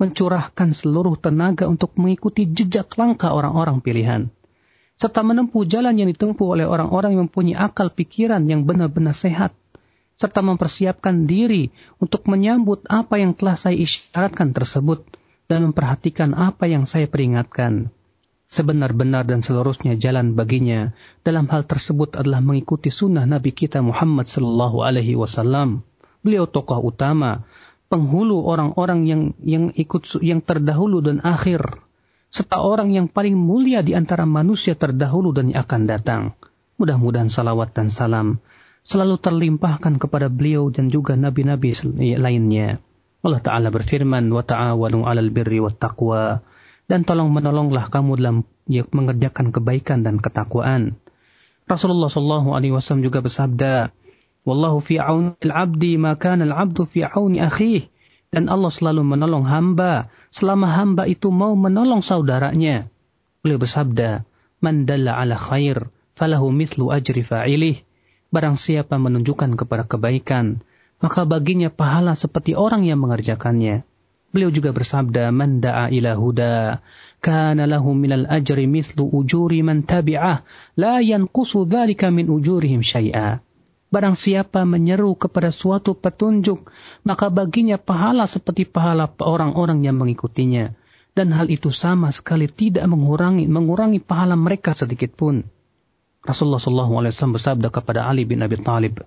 [0.00, 4.32] mencurahkan seluruh tenaga untuk mengikuti jejak langkah orang-orang pilihan
[5.00, 9.56] serta menempuh jalan yang ditempuh oleh orang-orang yang mempunyai akal pikiran yang benar-benar sehat,
[10.20, 15.08] serta mempersiapkan diri untuk menyambut apa yang telah saya isyaratkan tersebut
[15.48, 17.88] dan memperhatikan apa yang saya peringatkan.
[18.52, 20.92] Sebenar-benar dan seluruhnya jalan baginya
[21.24, 25.80] dalam hal tersebut adalah mengikuti sunnah Nabi kita Muhammad Sallallahu Alaihi Wasallam.
[26.20, 27.48] Beliau tokoh utama,
[27.90, 31.82] penghulu orang-orang yang yang ikut yang terdahulu dan akhir
[32.30, 36.22] serta orang yang paling mulia di antara manusia terdahulu dan yang akan datang.
[36.78, 38.38] Mudah-mudahan salawat dan salam
[38.86, 41.74] selalu terlimpahkan kepada beliau dan juga nabi-nabi
[42.16, 42.80] lainnya.
[43.20, 46.40] Allah Ta'ala berfirman, wa ta'awanu alal birri wa taqwa.
[46.88, 50.96] Dan tolong menolonglah kamu dalam mengerjakan kebaikan dan ketakwaan.
[51.68, 53.94] Rasulullah Sallallahu Alaihi Wasallam juga bersabda,
[54.48, 57.88] Wallahu fi auni al-abdi maka al-abdu fi auni akhih.
[58.30, 62.86] Dan Allah selalu menolong hamba selama hamba itu mau menolong saudaranya.
[63.42, 64.22] Beliau bersabda,
[64.60, 67.82] Man dalla ala khair, falahu mithlu ajri fa'ilih.
[68.30, 70.62] Barang siapa menunjukkan kepada kebaikan,
[71.02, 73.82] maka baginya pahala seperti orang yang mengerjakannya.
[74.30, 76.86] Beliau juga bersabda, Man da'a ila huda,
[77.18, 80.46] kana lahu minal ajri mithlu ujuri man tabi'ah,
[80.78, 83.42] la yankusu dhalika min ujurihim syai'a.
[83.90, 86.70] Barang siapa menyeru kepada suatu petunjuk,
[87.02, 90.78] maka baginya pahala seperti pahala orang-orang yang mengikutinya.
[91.10, 95.42] Dan hal itu sama sekali tidak mengurangi mengurangi pahala mereka sedikit pun.
[96.22, 99.02] Rasulullah SAW bersabda kepada Ali bin Abi Talib,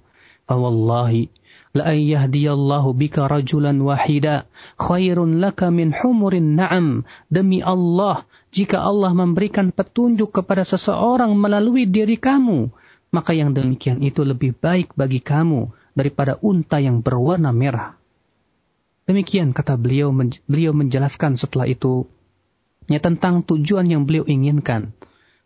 [0.51, 1.31] "Fawallahi
[1.71, 9.71] la yahdiyallahu bika rajulan wahida khairun laka min humurin na'am." Demi Allah, jika Allah memberikan
[9.71, 12.82] petunjuk kepada seseorang melalui diri kamu,
[13.12, 17.96] maka yang demikian itu lebih baik bagi kamu daripada unta yang berwarna merah.
[19.08, 20.12] Demikian kata beliau,
[20.44, 22.04] beliau menjelaskan setelah itu
[22.92, 24.92] ya, tentang tujuan yang beliau inginkan.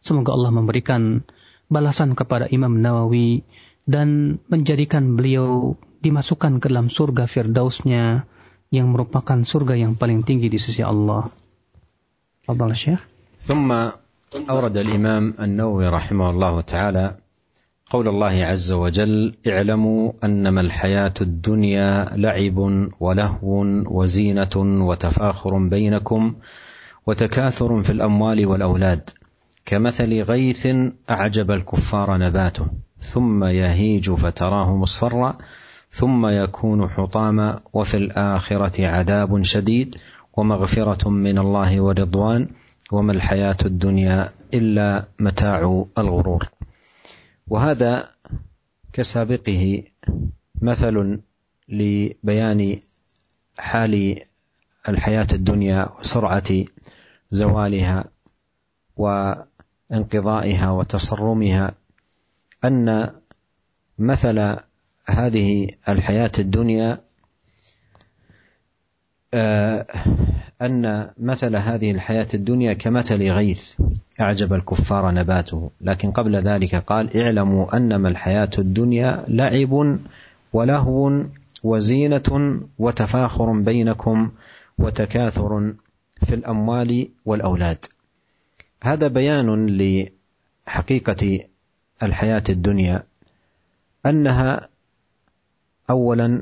[0.03, 1.23] Semoga Allah memberikan
[1.71, 3.47] balasan kepada Imam Nawawi
[3.87, 8.27] dan menjadikan beliau dimasukkan ke dalam surga Firdausnya
[8.75, 11.31] yang merupakan surga yang paling tinggi di sisi Allah.
[12.43, 13.12] Fadal Syekh.
[13.43, 13.75] ثم
[14.51, 17.07] أورد الإمام النووي رحمه الله تعالى
[17.89, 22.58] قول الله عز وجل اعلموا أنما الحياة الدنيا لعب
[23.00, 24.56] ولهو وزينة
[24.88, 26.36] وتفاخر بينكم
[27.08, 29.10] وتكاثر في الأموال والأولاد.
[29.65, 30.67] كمثل غيث
[31.10, 32.67] أعجب الكفار نباته
[33.02, 35.38] ثم يهيج فتراه مصفرا
[35.91, 39.95] ثم يكون حطاما وفي الآخرة عذاب شديد
[40.38, 42.47] ومغفرة من الله ورضوان
[42.91, 46.57] وما الحياة الدنيا إلا متاع الغرور.
[47.48, 48.10] وهذا
[48.94, 49.84] كسابقه
[50.62, 51.20] مثل
[51.70, 52.80] لبيان
[53.58, 54.21] حال
[54.90, 56.65] الحياة الدنيا وسرعة
[57.32, 58.06] زوالها
[58.98, 61.74] وانقضائها وتصرمها
[62.65, 63.12] أن
[64.00, 64.58] مثل
[65.06, 67.07] هذه الحياة الدنيا
[69.34, 69.86] آه،
[70.62, 73.73] أن مثل هذه الحياة الدنيا كمثل غيث
[74.19, 75.71] أعجب الكفار نباته.
[75.82, 79.98] لكن قبل ذلك قال اعلموا أنما الحياة الدنيا لعب
[80.54, 81.23] ولهو
[81.63, 84.32] وزينة وتفاخر بينكم
[84.78, 85.73] وتكاثر
[86.25, 87.86] في الأموال والأولاد.
[88.84, 89.67] هذا بيان
[90.67, 91.40] لحقيقة
[92.04, 93.04] الحياة الدنيا
[94.06, 94.69] أنها
[95.90, 96.42] أولا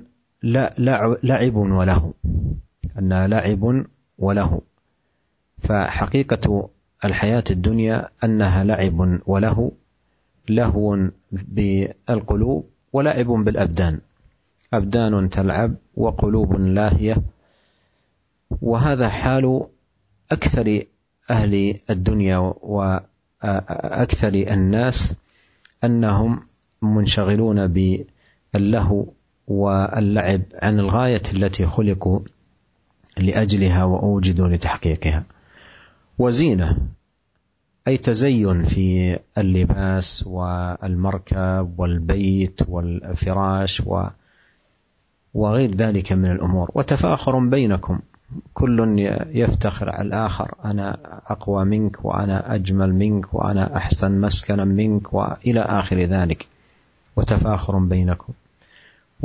[1.24, 2.14] لعب وله
[3.00, 3.86] أنها لعب
[4.20, 4.62] وله.
[5.62, 6.70] فحقيقة
[7.06, 9.72] الحياة الدنيا أنها لعب وله
[10.50, 14.00] لهو بالقلوب ولعب بالأبدان.
[14.74, 17.16] أبدان تلعب وقلوب لاهية.
[18.62, 19.68] وهذا حال
[20.32, 20.84] أكثر
[21.30, 25.14] أهل الدنيا وأكثر الناس
[25.84, 26.42] أنهم
[26.82, 29.06] منشغلون باللهو
[29.48, 32.20] واللعب عن الغاية التي خلقوا.
[33.20, 35.24] لأجلها وأوجدوا لتحقيقها.
[36.18, 36.78] وزينة
[37.88, 43.84] أي تزين في اللباس والمركب والبيت والفراش
[45.34, 46.72] وغير ذلك من الأمور.
[46.74, 48.00] وتفاخر بينكم.
[48.54, 49.00] كل
[49.34, 50.56] يفتخر على الآخر.
[50.66, 50.98] أنا
[51.28, 56.48] أقوى منك وأنا أجمل منك وأنا أحسن مسكنا منك وإلى آخر ذلك.
[57.16, 58.34] وتفاخر بينكم.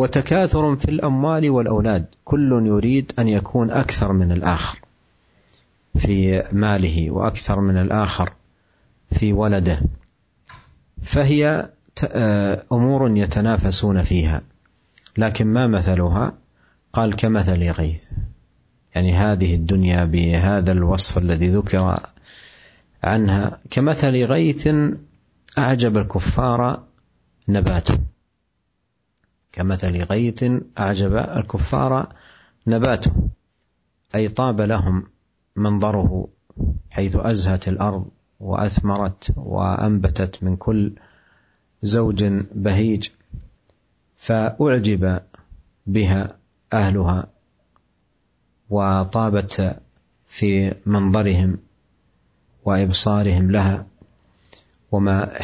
[0.01, 2.07] وتكاثر في الأموال والأولاد.
[2.25, 4.79] كل يريد أن يكون أكثر من الآخر
[5.99, 8.33] في ماله وأكثر من الآخر
[9.11, 9.81] في ولده.
[11.03, 11.69] فهي
[12.73, 14.43] أمور يتنافسون فيها.
[15.19, 16.33] لكن ما مثلها؟
[16.93, 18.11] قال كمثل غيث.
[18.95, 22.01] يعني هذه الدنيا بهذا الوصف الذي ذكر
[23.03, 23.59] عنها.
[23.71, 24.69] كمثل غيث
[25.59, 26.83] أعجب الكفار
[27.49, 27.99] نباته.
[29.53, 30.45] كمثل غيث
[30.79, 32.13] أعجب الكفار
[32.67, 33.13] نباته
[34.15, 35.05] أي طاب لهم
[35.57, 36.29] منظره
[36.91, 38.07] حيث أزهت الأرض
[38.41, 40.93] وأثمرت وأنبتت من كل
[41.83, 42.25] زوج
[42.55, 43.09] بهيج
[44.17, 45.21] فأعجب
[45.87, 46.37] بها
[46.73, 47.27] أهلها
[48.71, 49.77] وطابت
[50.29, 51.59] في منظرهم
[52.65, 53.87] وإبصارهم لها
[54.93, 55.39] وما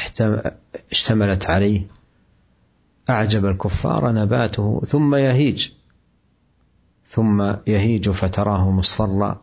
[0.90, 1.86] اشتملت عليه.
[3.10, 5.70] أعجب الكفار نباته ثم يهيج.
[7.06, 9.42] ثم يهيج فتراه مصفرا.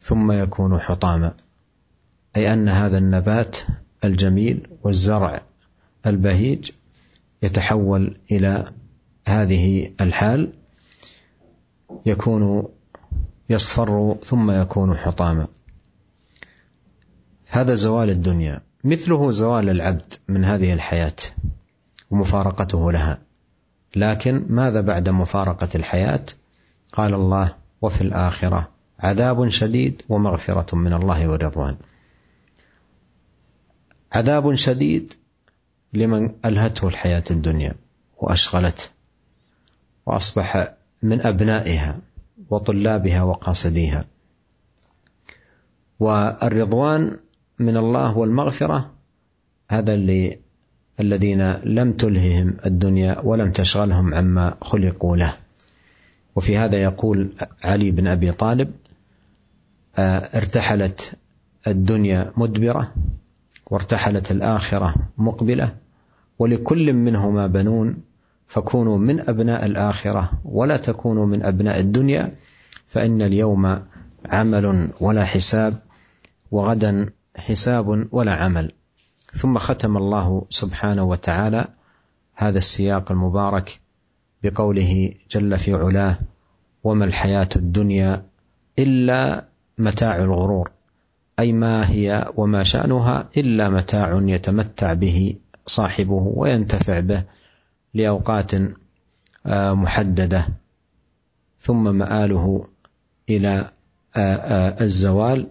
[0.00, 1.34] ثم يكون حطاما.
[2.36, 3.58] أي أن هذا النبات
[4.04, 5.40] الجميل والزرع
[6.06, 6.70] البهيج
[7.42, 8.70] يتحول إلى
[9.28, 10.52] هذه الحال.
[12.06, 12.68] يكون
[13.50, 15.46] يصفر ثم يكون حطاما.
[17.48, 18.60] هذا زوال الدنيا.
[18.84, 21.16] مثله زوال العبد من هذه الحياة.
[22.10, 23.18] ومفارقته لها.
[23.96, 26.26] لكن ماذا بعد مفارقة الحياة؟
[26.92, 28.68] قال الله وفي الآخرة
[29.00, 31.76] عذاب شديد ومغفرة من الله ورضوان.
[34.12, 35.14] عذاب شديد
[35.92, 37.74] لمن ألهته الحياة الدنيا
[38.18, 38.84] وأشغلته
[40.06, 41.98] وأصبح من أبنائها
[42.50, 44.04] وطلابها وقاصديها.
[46.00, 47.18] والرضوان
[47.58, 48.90] من الله والمغفرة
[49.70, 50.38] هذا اللي
[51.00, 55.36] الذين لم تلههم الدنيا ولم تشغلهم عما خلقوا له.
[56.36, 57.32] وفي هذا يقول
[57.64, 58.70] علي بن أبي طالب
[59.98, 61.12] ارتحلت
[61.66, 62.92] الدنيا مدبرة
[63.70, 65.74] وارتحلت الآخرة مقبلة
[66.38, 67.96] ولكل منهما بنون
[68.46, 72.32] فكونوا من أبناء الآخرة ولا تكونوا من أبناء الدنيا
[72.88, 73.82] فإن اليوم
[74.24, 75.82] عمل ولا حساب
[76.50, 78.72] وغدا حساب ولا عمل.
[79.32, 81.68] ثم ختم الله سبحانه وتعالى
[82.34, 83.80] هذا السياق المبارك
[84.42, 86.18] بقوله جل في علاه
[86.84, 88.24] وما الحياة الدنيا
[88.78, 89.44] إلا
[89.78, 90.70] متاع الغرور
[91.38, 97.24] أي ما هي وما شأنها إلا متاع يتمتع به صاحبه وينتفع به
[97.94, 98.50] لأوقات
[99.46, 100.48] محددة
[101.60, 102.66] ثم مآله
[103.28, 103.70] إلى
[104.80, 105.46] الزوال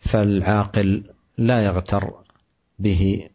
[0.00, 1.02] فالعاقل
[1.38, 2.25] لا يغتر
[2.78, 3.28] به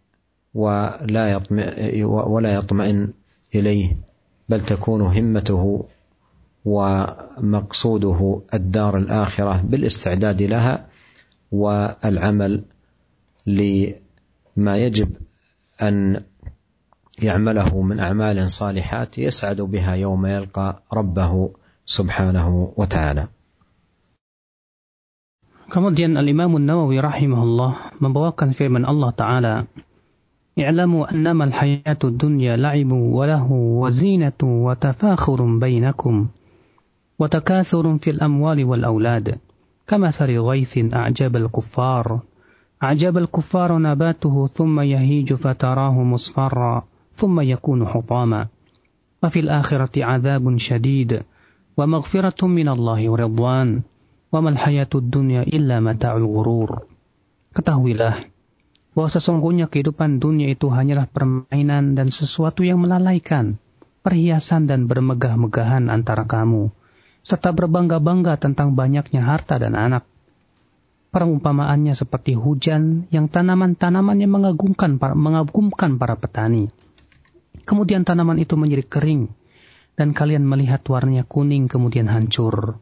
[0.54, 3.14] ولا يطمئن ولا يطمئن
[3.56, 3.98] إليه
[4.50, 5.86] بل تكون همته
[6.66, 10.88] ومقصوده الدار الآخرة بالاستعداد لها
[11.52, 12.64] والعمل
[13.48, 15.16] لما يجب
[15.82, 16.24] أن
[17.22, 21.52] يعمله من أعمال صالحات يسعد بها يوم يلقى ربه
[21.86, 23.28] سبحانه وتعالى.
[25.72, 29.56] Kemudian Al-Imam Nawawi rahimahullah membawakan firman Allah Ta'ala
[30.60, 31.08] wa
[33.24, 36.28] lahu wa zinatu wa tafakhurun bainakum
[37.16, 39.40] wa takathurun fil amwali wal awlad
[39.88, 42.20] كمثل غيث أعجب الكفار
[42.84, 48.48] أعجب الكفار نباته ثم يهيج فتراه مصفرا ثم يكون حطاما
[49.24, 51.22] وفي الآخرة عذاب شديد
[51.78, 53.82] ومغفرة من الله ورضوان
[54.32, 56.88] Waman hayatud dunya illa mata'ul gurur.
[57.52, 58.32] Ketahuilah,
[58.96, 63.60] bahwa sesungguhnya kehidupan dunia itu hanyalah permainan dan sesuatu yang melalaikan,
[64.08, 66.72] perhiasan dan bermegah-megahan antara kamu,
[67.28, 70.08] serta berbangga-bangga tentang banyaknya harta dan anak.
[71.12, 76.72] Perumpamaannya seperti hujan yang tanaman-tanamannya mengagumkan, mengagumkan para petani.
[77.68, 79.28] Kemudian tanaman itu menjadi kering,
[80.00, 82.80] dan kalian melihat warnanya kuning kemudian hancur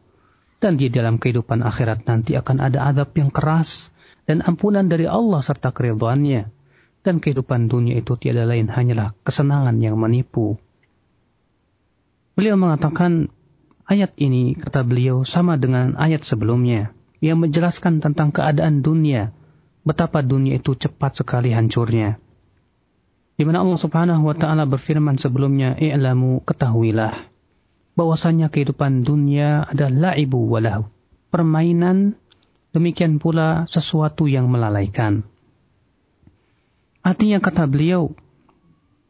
[0.60, 3.88] dan di dalam kehidupan akhirat nanti akan ada adab yang keras
[4.28, 6.52] dan ampunan dari Allah serta keridhaannya.
[7.00, 10.60] Dan kehidupan dunia itu tiada lain hanyalah kesenangan yang menipu.
[12.36, 13.32] Beliau mengatakan
[13.88, 16.92] ayat ini, kata beliau, sama dengan ayat sebelumnya
[17.24, 19.32] yang menjelaskan tentang keadaan dunia,
[19.80, 22.20] betapa dunia itu cepat sekali hancurnya.
[23.40, 27.29] Di mana Allah Subhanahu wa taala berfirman sebelumnya, "I'lamu ketahuilah
[27.98, 30.88] bahwasanya kehidupan dunia adalah ibu walahu.
[31.30, 32.18] Permainan,
[32.74, 35.22] demikian pula sesuatu yang melalaikan.
[37.00, 38.12] Artinya kata beliau,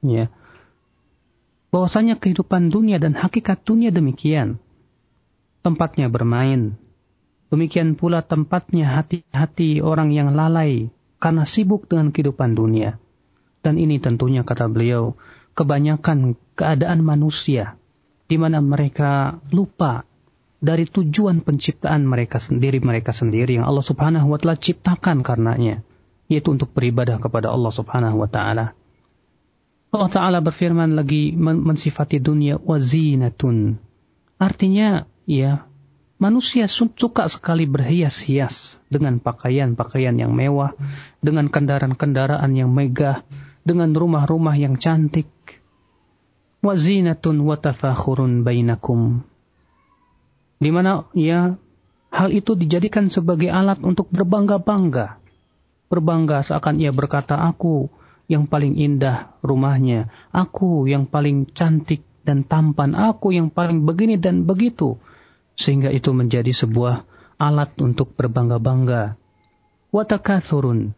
[0.05, 0.31] ya,
[1.75, 4.61] bahwasanya kehidupan dunia dan hakikat dunia demikian.
[5.61, 6.79] Tempatnya bermain.
[7.51, 13.03] Demikian pula tempatnya hati-hati orang yang lalai karena sibuk dengan kehidupan dunia.
[13.61, 15.19] Dan ini tentunya kata beliau,
[15.59, 17.80] kebanyakan keadaan manusia
[18.31, 20.07] di mana mereka lupa
[20.63, 25.83] dari tujuan penciptaan mereka sendiri mereka sendiri yang Allah Subhanahu wa taala ciptakan karenanya
[26.31, 28.79] yaitu untuk beribadah kepada Allah Subhanahu wa taala.
[29.91, 33.83] Allah taala berfirman lagi mensifati dunia wazinatun.
[34.39, 35.67] Artinya ya
[36.23, 40.79] manusia suka sekali berhias-hias dengan pakaian-pakaian yang mewah,
[41.19, 43.27] dengan kendaraan-kendaraan yang megah,
[43.67, 45.27] dengan rumah-rumah yang cantik,
[46.61, 47.41] wazinatun
[48.45, 49.25] bainakum.
[50.61, 51.57] Di mana ya
[52.13, 55.17] hal itu dijadikan sebagai alat untuk berbangga-bangga.
[55.91, 57.89] Berbangga seakan ia berkata aku
[58.31, 64.47] yang paling indah rumahnya, aku yang paling cantik dan tampan, aku yang paling begini dan
[64.47, 65.01] begitu.
[65.59, 67.09] Sehingga itu menjadi sebuah
[67.41, 69.19] alat untuk berbangga-bangga.
[69.91, 70.95] Watakathurun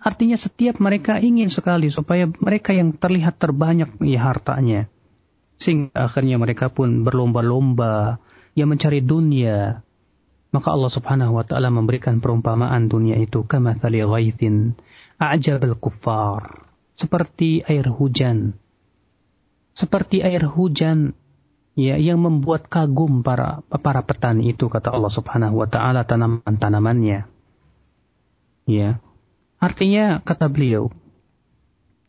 [0.00, 4.88] Artinya setiap mereka ingin sekali supaya mereka yang terlihat terbanyak ya hartanya.
[5.60, 8.16] Sehingga akhirnya mereka pun berlomba-lomba
[8.56, 9.84] yang mencari dunia.
[10.50, 14.72] Maka Allah subhanahu wa ta'ala memberikan perumpamaan dunia itu kama thali ghaithin
[15.20, 16.64] a'jabal kuffar.
[16.96, 18.56] Seperti air hujan.
[19.76, 21.12] Seperti air hujan
[21.78, 27.24] ya yang membuat kagum para para petani itu kata Allah Subhanahu wa taala tanaman-tanamannya.
[28.68, 29.00] Ya,
[29.60, 30.88] Artinya, kata beliau,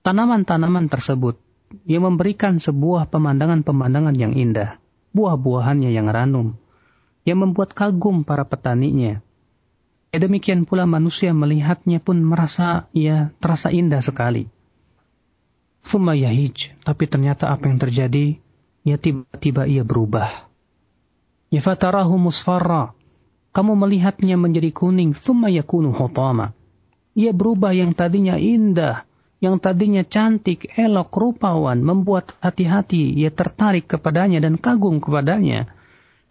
[0.07, 1.35] tanaman-tanaman tersebut
[1.83, 4.79] yang memberikan sebuah pemandangan-pemandangan yang indah,
[5.11, 6.55] buah-buahannya yang ranum,
[7.27, 9.19] yang membuat kagum para petaninya.
[10.11, 14.47] Ya demikian pula manusia melihatnya pun merasa ya terasa indah sekali.
[15.83, 18.39] Thumma yahij, tapi ternyata apa yang terjadi?
[18.87, 20.47] Ya tiba-tiba ia berubah.
[21.51, 22.95] Ya fatarahu musfarra,
[23.51, 25.91] kamu melihatnya menjadi kuning, thumma yakunu
[27.17, 29.03] ia berubah yang tadinya indah,
[29.41, 35.73] yang tadinya cantik, elok, rupawan, membuat hati-hati, ia tertarik kepadanya dan kagum kepadanya.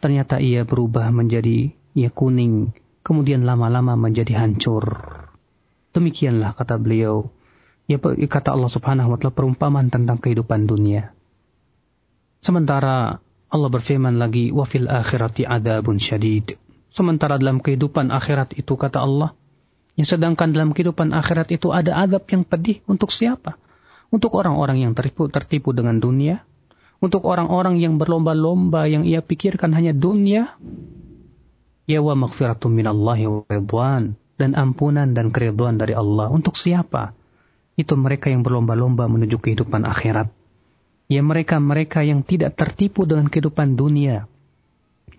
[0.01, 2.73] Ternyata ia berubah menjadi ia kuning,
[3.03, 4.87] kemudian lama-lama menjadi hancur.
[5.91, 7.29] Demikianlah kata beliau.
[7.91, 11.11] Ya, kata Allah Subhanahu wa taala perumpamaan tentang kehidupan dunia.
[12.39, 13.19] Sementara
[13.51, 16.55] Allah berfirman lagi, "Wa fil akhirati adzabun syadid."
[16.95, 19.35] Sementara dalam kehidupan akhirat itu kata Allah,
[20.01, 23.61] Ya, sedangkan dalam kehidupan akhirat itu ada adab yang pedih untuk siapa?
[24.09, 26.41] Untuk orang-orang yang tertipu, tertipu dengan dunia,
[27.05, 30.57] untuk orang-orang yang berlomba-lomba yang ia pikirkan hanya dunia,
[31.85, 37.13] ya wa maghfiratum minallahi wa ridwan dan ampunan dan keridhaan dari Allah untuk siapa?
[37.77, 40.33] Itu mereka yang berlomba-lomba menuju kehidupan akhirat.
[41.13, 44.25] Ya mereka-mereka yang tidak tertipu dengan kehidupan dunia.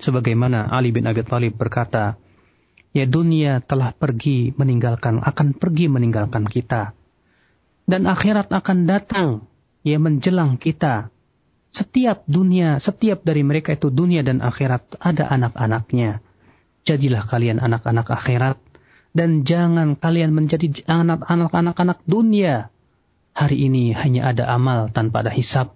[0.01, 2.17] Sebagaimana Ali bin Abi Thalib berkata,
[2.91, 6.95] ya dunia telah pergi meninggalkan, akan pergi meninggalkan kita.
[7.87, 9.47] Dan akhirat akan datang,
[9.83, 11.11] ya menjelang kita.
[11.71, 16.19] Setiap dunia, setiap dari mereka itu dunia dan akhirat ada anak-anaknya.
[16.83, 18.59] Jadilah kalian anak-anak akhirat
[19.15, 22.67] dan jangan kalian menjadi anak-anak anak-anak dunia.
[23.31, 25.71] Hari ini hanya ada amal tanpa ada hisap.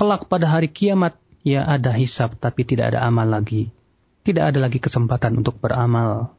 [0.00, 3.68] Kelak pada hari kiamat ya ada hisap tapi tidak ada amal lagi
[4.22, 6.34] tidak ada lagi kesempatan untuk beramal.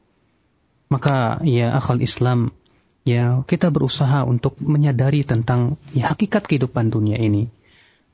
[0.88, 2.55] Maka ya akal Islam,
[3.03, 7.51] ya kita berusaha untuk menyadari tentang ya, hakikat kehidupan dunia ini.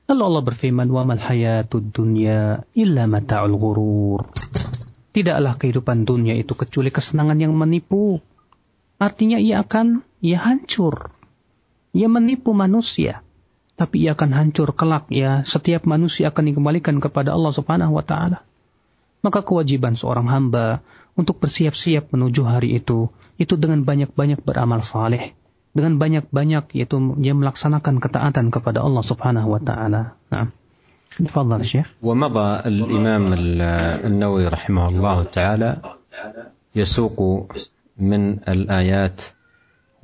[0.09, 4.25] Lalu Allah berfirman, "Wa mal hayatud dunya illa mata'ul ghurur."
[5.13, 8.17] Tidaklah kehidupan dunia itu kecuali kesenangan yang menipu.
[8.97, 11.13] Artinya ia akan ia hancur.
[11.93, 13.21] Ia menipu manusia.
[13.79, 15.47] tapi ia akan hancur kelak ya.
[15.47, 18.43] Setiap manusia akan dikembalikan kepada Allah Subhanahu wa taala.
[19.19, 20.79] Maka kewajiban seorang hamba
[21.19, 25.35] untuk bersiap-siap menuju hari itu itu dengan banyak-banyak beramal saleh,
[25.75, 30.15] dengan banyak-banyak yaitu dia melaksanakan ketaatan kepada Allah Subhanahu wa taala.
[30.31, 30.55] Nah.
[31.09, 33.33] تفضل شيخ ومضى الإمام
[34.05, 35.77] النووي رحمه الله تعالى
[36.75, 37.47] يسوق
[37.97, 39.21] من الآيات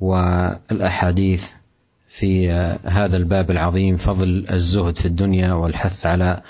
[0.00, 1.50] والأحاديث
[2.08, 2.50] في
[2.84, 6.42] هذا الباب العظيم فضل الزهد في الدنيا والحث على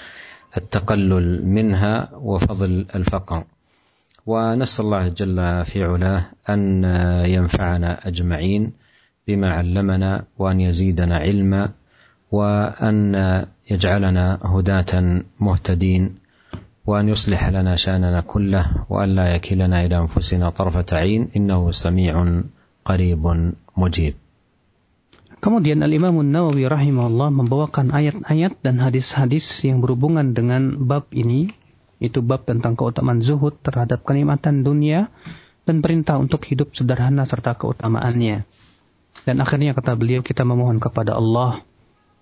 [0.56, 3.44] التقلل منها وفضل الفقر.
[4.26, 6.84] ونسأل الله جل في علاه أن
[7.24, 8.72] ينفعنا أجمعين
[9.28, 11.70] بما علمنا وأن يزيدنا علما
[12.32, 13.14] وأن
[13.70, 16.14] يجعلنا هداة مهتدين
[16.86, 22.42] وأن يصلح لنا شأننا كله وأن لا يكلنا إلى أنفسنا طرفة عين إنه سميع
[22.84, 24.14] قريب مجيب.
[25.46, 31.54] Kemudian Al-Imam Nawawi rahimahullah membawakan ayat-ayat dan hadis-hadis yang berhubungan dengan bab ini,
[32.02, 35.06] itu bab tentang keutamaan zuhud terhadap kenikmatan dunia
[35.62, 38.42] dan perintah untuk hidup sederhana serta keutamaannya.
[39.22, 41.62] Dan akhirnya kata beliau kita memohon kepada Allah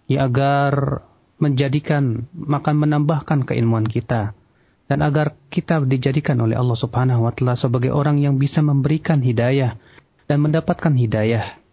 [0.05, 1.01] ya agar
[1.41, 4.37] menjadikan makan menambahkan keilmuan kita.
[4.85, 9.81] Dan agar kita dijadikan oleh Allah Subhanahu wa taala sebagai orang yang bisa memberikan hidayah
[10.29, 11.63] dan mendapatkan hidayah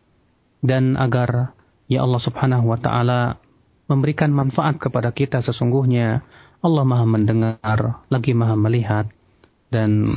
[0.64, 1.54] dan agar
[1.86, 3.38] ya Allah Subhanahu wa taala
[3.86, 6.26] memberikan manfaat kepada kita sesungguhnya
[6.64, 9.06] Allah Maha mendengar lagi Maha melihat
[9.70, 10.10] dan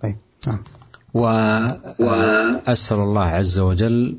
[0.00, 0.18] baik.
[1.14, 4.18] وأسأل الله عز وجل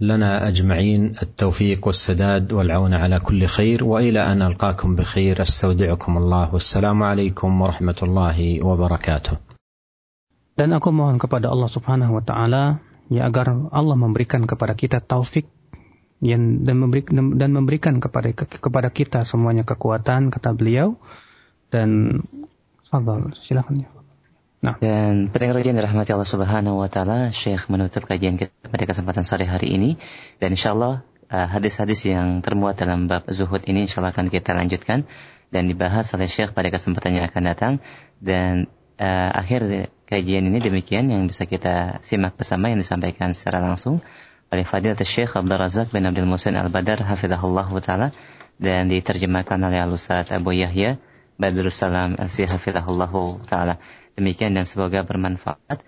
[0.00, 7.02] لنا أجمعين التوفيق والسداد والعون على كل خير وإلى أن ألقاكم بخير أستودعكم الله والسلام
[7.02, 9.36] عليكم ورحمة الله وبركاته
[10.60, 15.45] Dan aku mohon kepada Allah Subhanahu wa taala ya agar Allah memberikan kepada kita taufik
[16.23, 20.95] yang dan, memberi, dan memberikan kepada kepada kita semuanya kekuatan kata beliau
[21.69, 22.21] dan
[22.87, 23.89] sabar silakan ya.
[24.65, 24.81] Nah.
[24.81, 29.45] Dan pendengar yang dirahmati Allah Subhanahu wa taala, Syekh menutup kajian kita pada kesempatan sore
[29.45, 30.01] hari ini
[30.41, 35.05] dan insyaallah uh, hadis-hadis yang termuat dalam bab zuhud ini insyaallah akan kita lanjutkan
[35.53, 37.73] dan dibahas oleh Syekh pada kesempatan yang akan datang
[38.17, 38.65] dan
[38.99, 43.99] uh, akhir kajian ini demikian yang bisa kita simak bersama yang disampaikan secara langsung
[44.53, 48.13] oleh Fadilat Syekh Abdul Razak bin Abdul Musin Al-Badar hafizahullah taala
[48.61, 51.01] dan diterjemahkan oleh Al-Ustaz Abu Yahya
[51.35, 53.11] Badrussalam Al-Si hafizahullah
[53.49, 53.75] taala.
[54.15, 55.83] Demikian dan semoga bermanfaat.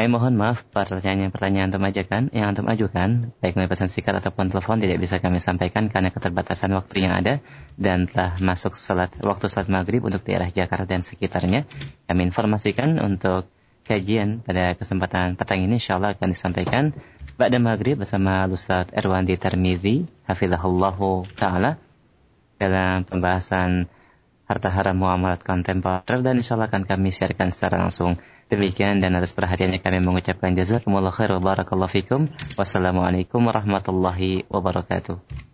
[0.00, 4.80] Kami mohon maaf pertanyaan-pertanyaan antum ajukan, yang antum ajukan, baik melalui pesan singkat ataupun telepon
[4.80, 7.44] tidak bisa kami sampaikan karena keterbatasan waktu yang ada
[7.76, 11.68] dan telah masuk salat waktu salat maghrib untuk daerah Jakarta dan sekitarnya.
[12.08, 13.52] Kami informasikan untuk
[13.84, 16.96] kajian pada kesempatan petang ini insya Allah akan disampaikan
[17.36, 21.76] pada maghrib bersama Ustaz Erwandi Tarmizi, hafizahullahu taala
[22.56, 23.92] dalam pembahasan
[24.48, 28.16] harta haram muamalat kontemporer dan insya Allah akan kami siarkan secara langsung.
[28.50, 32.26] Demikian dan atas perhatiannya kami mengucapkan jazakumullah khair wa barakallahu fikum.
[32.58, 35.49] Wassalamualaikum warahmatullahi wabarakatuh.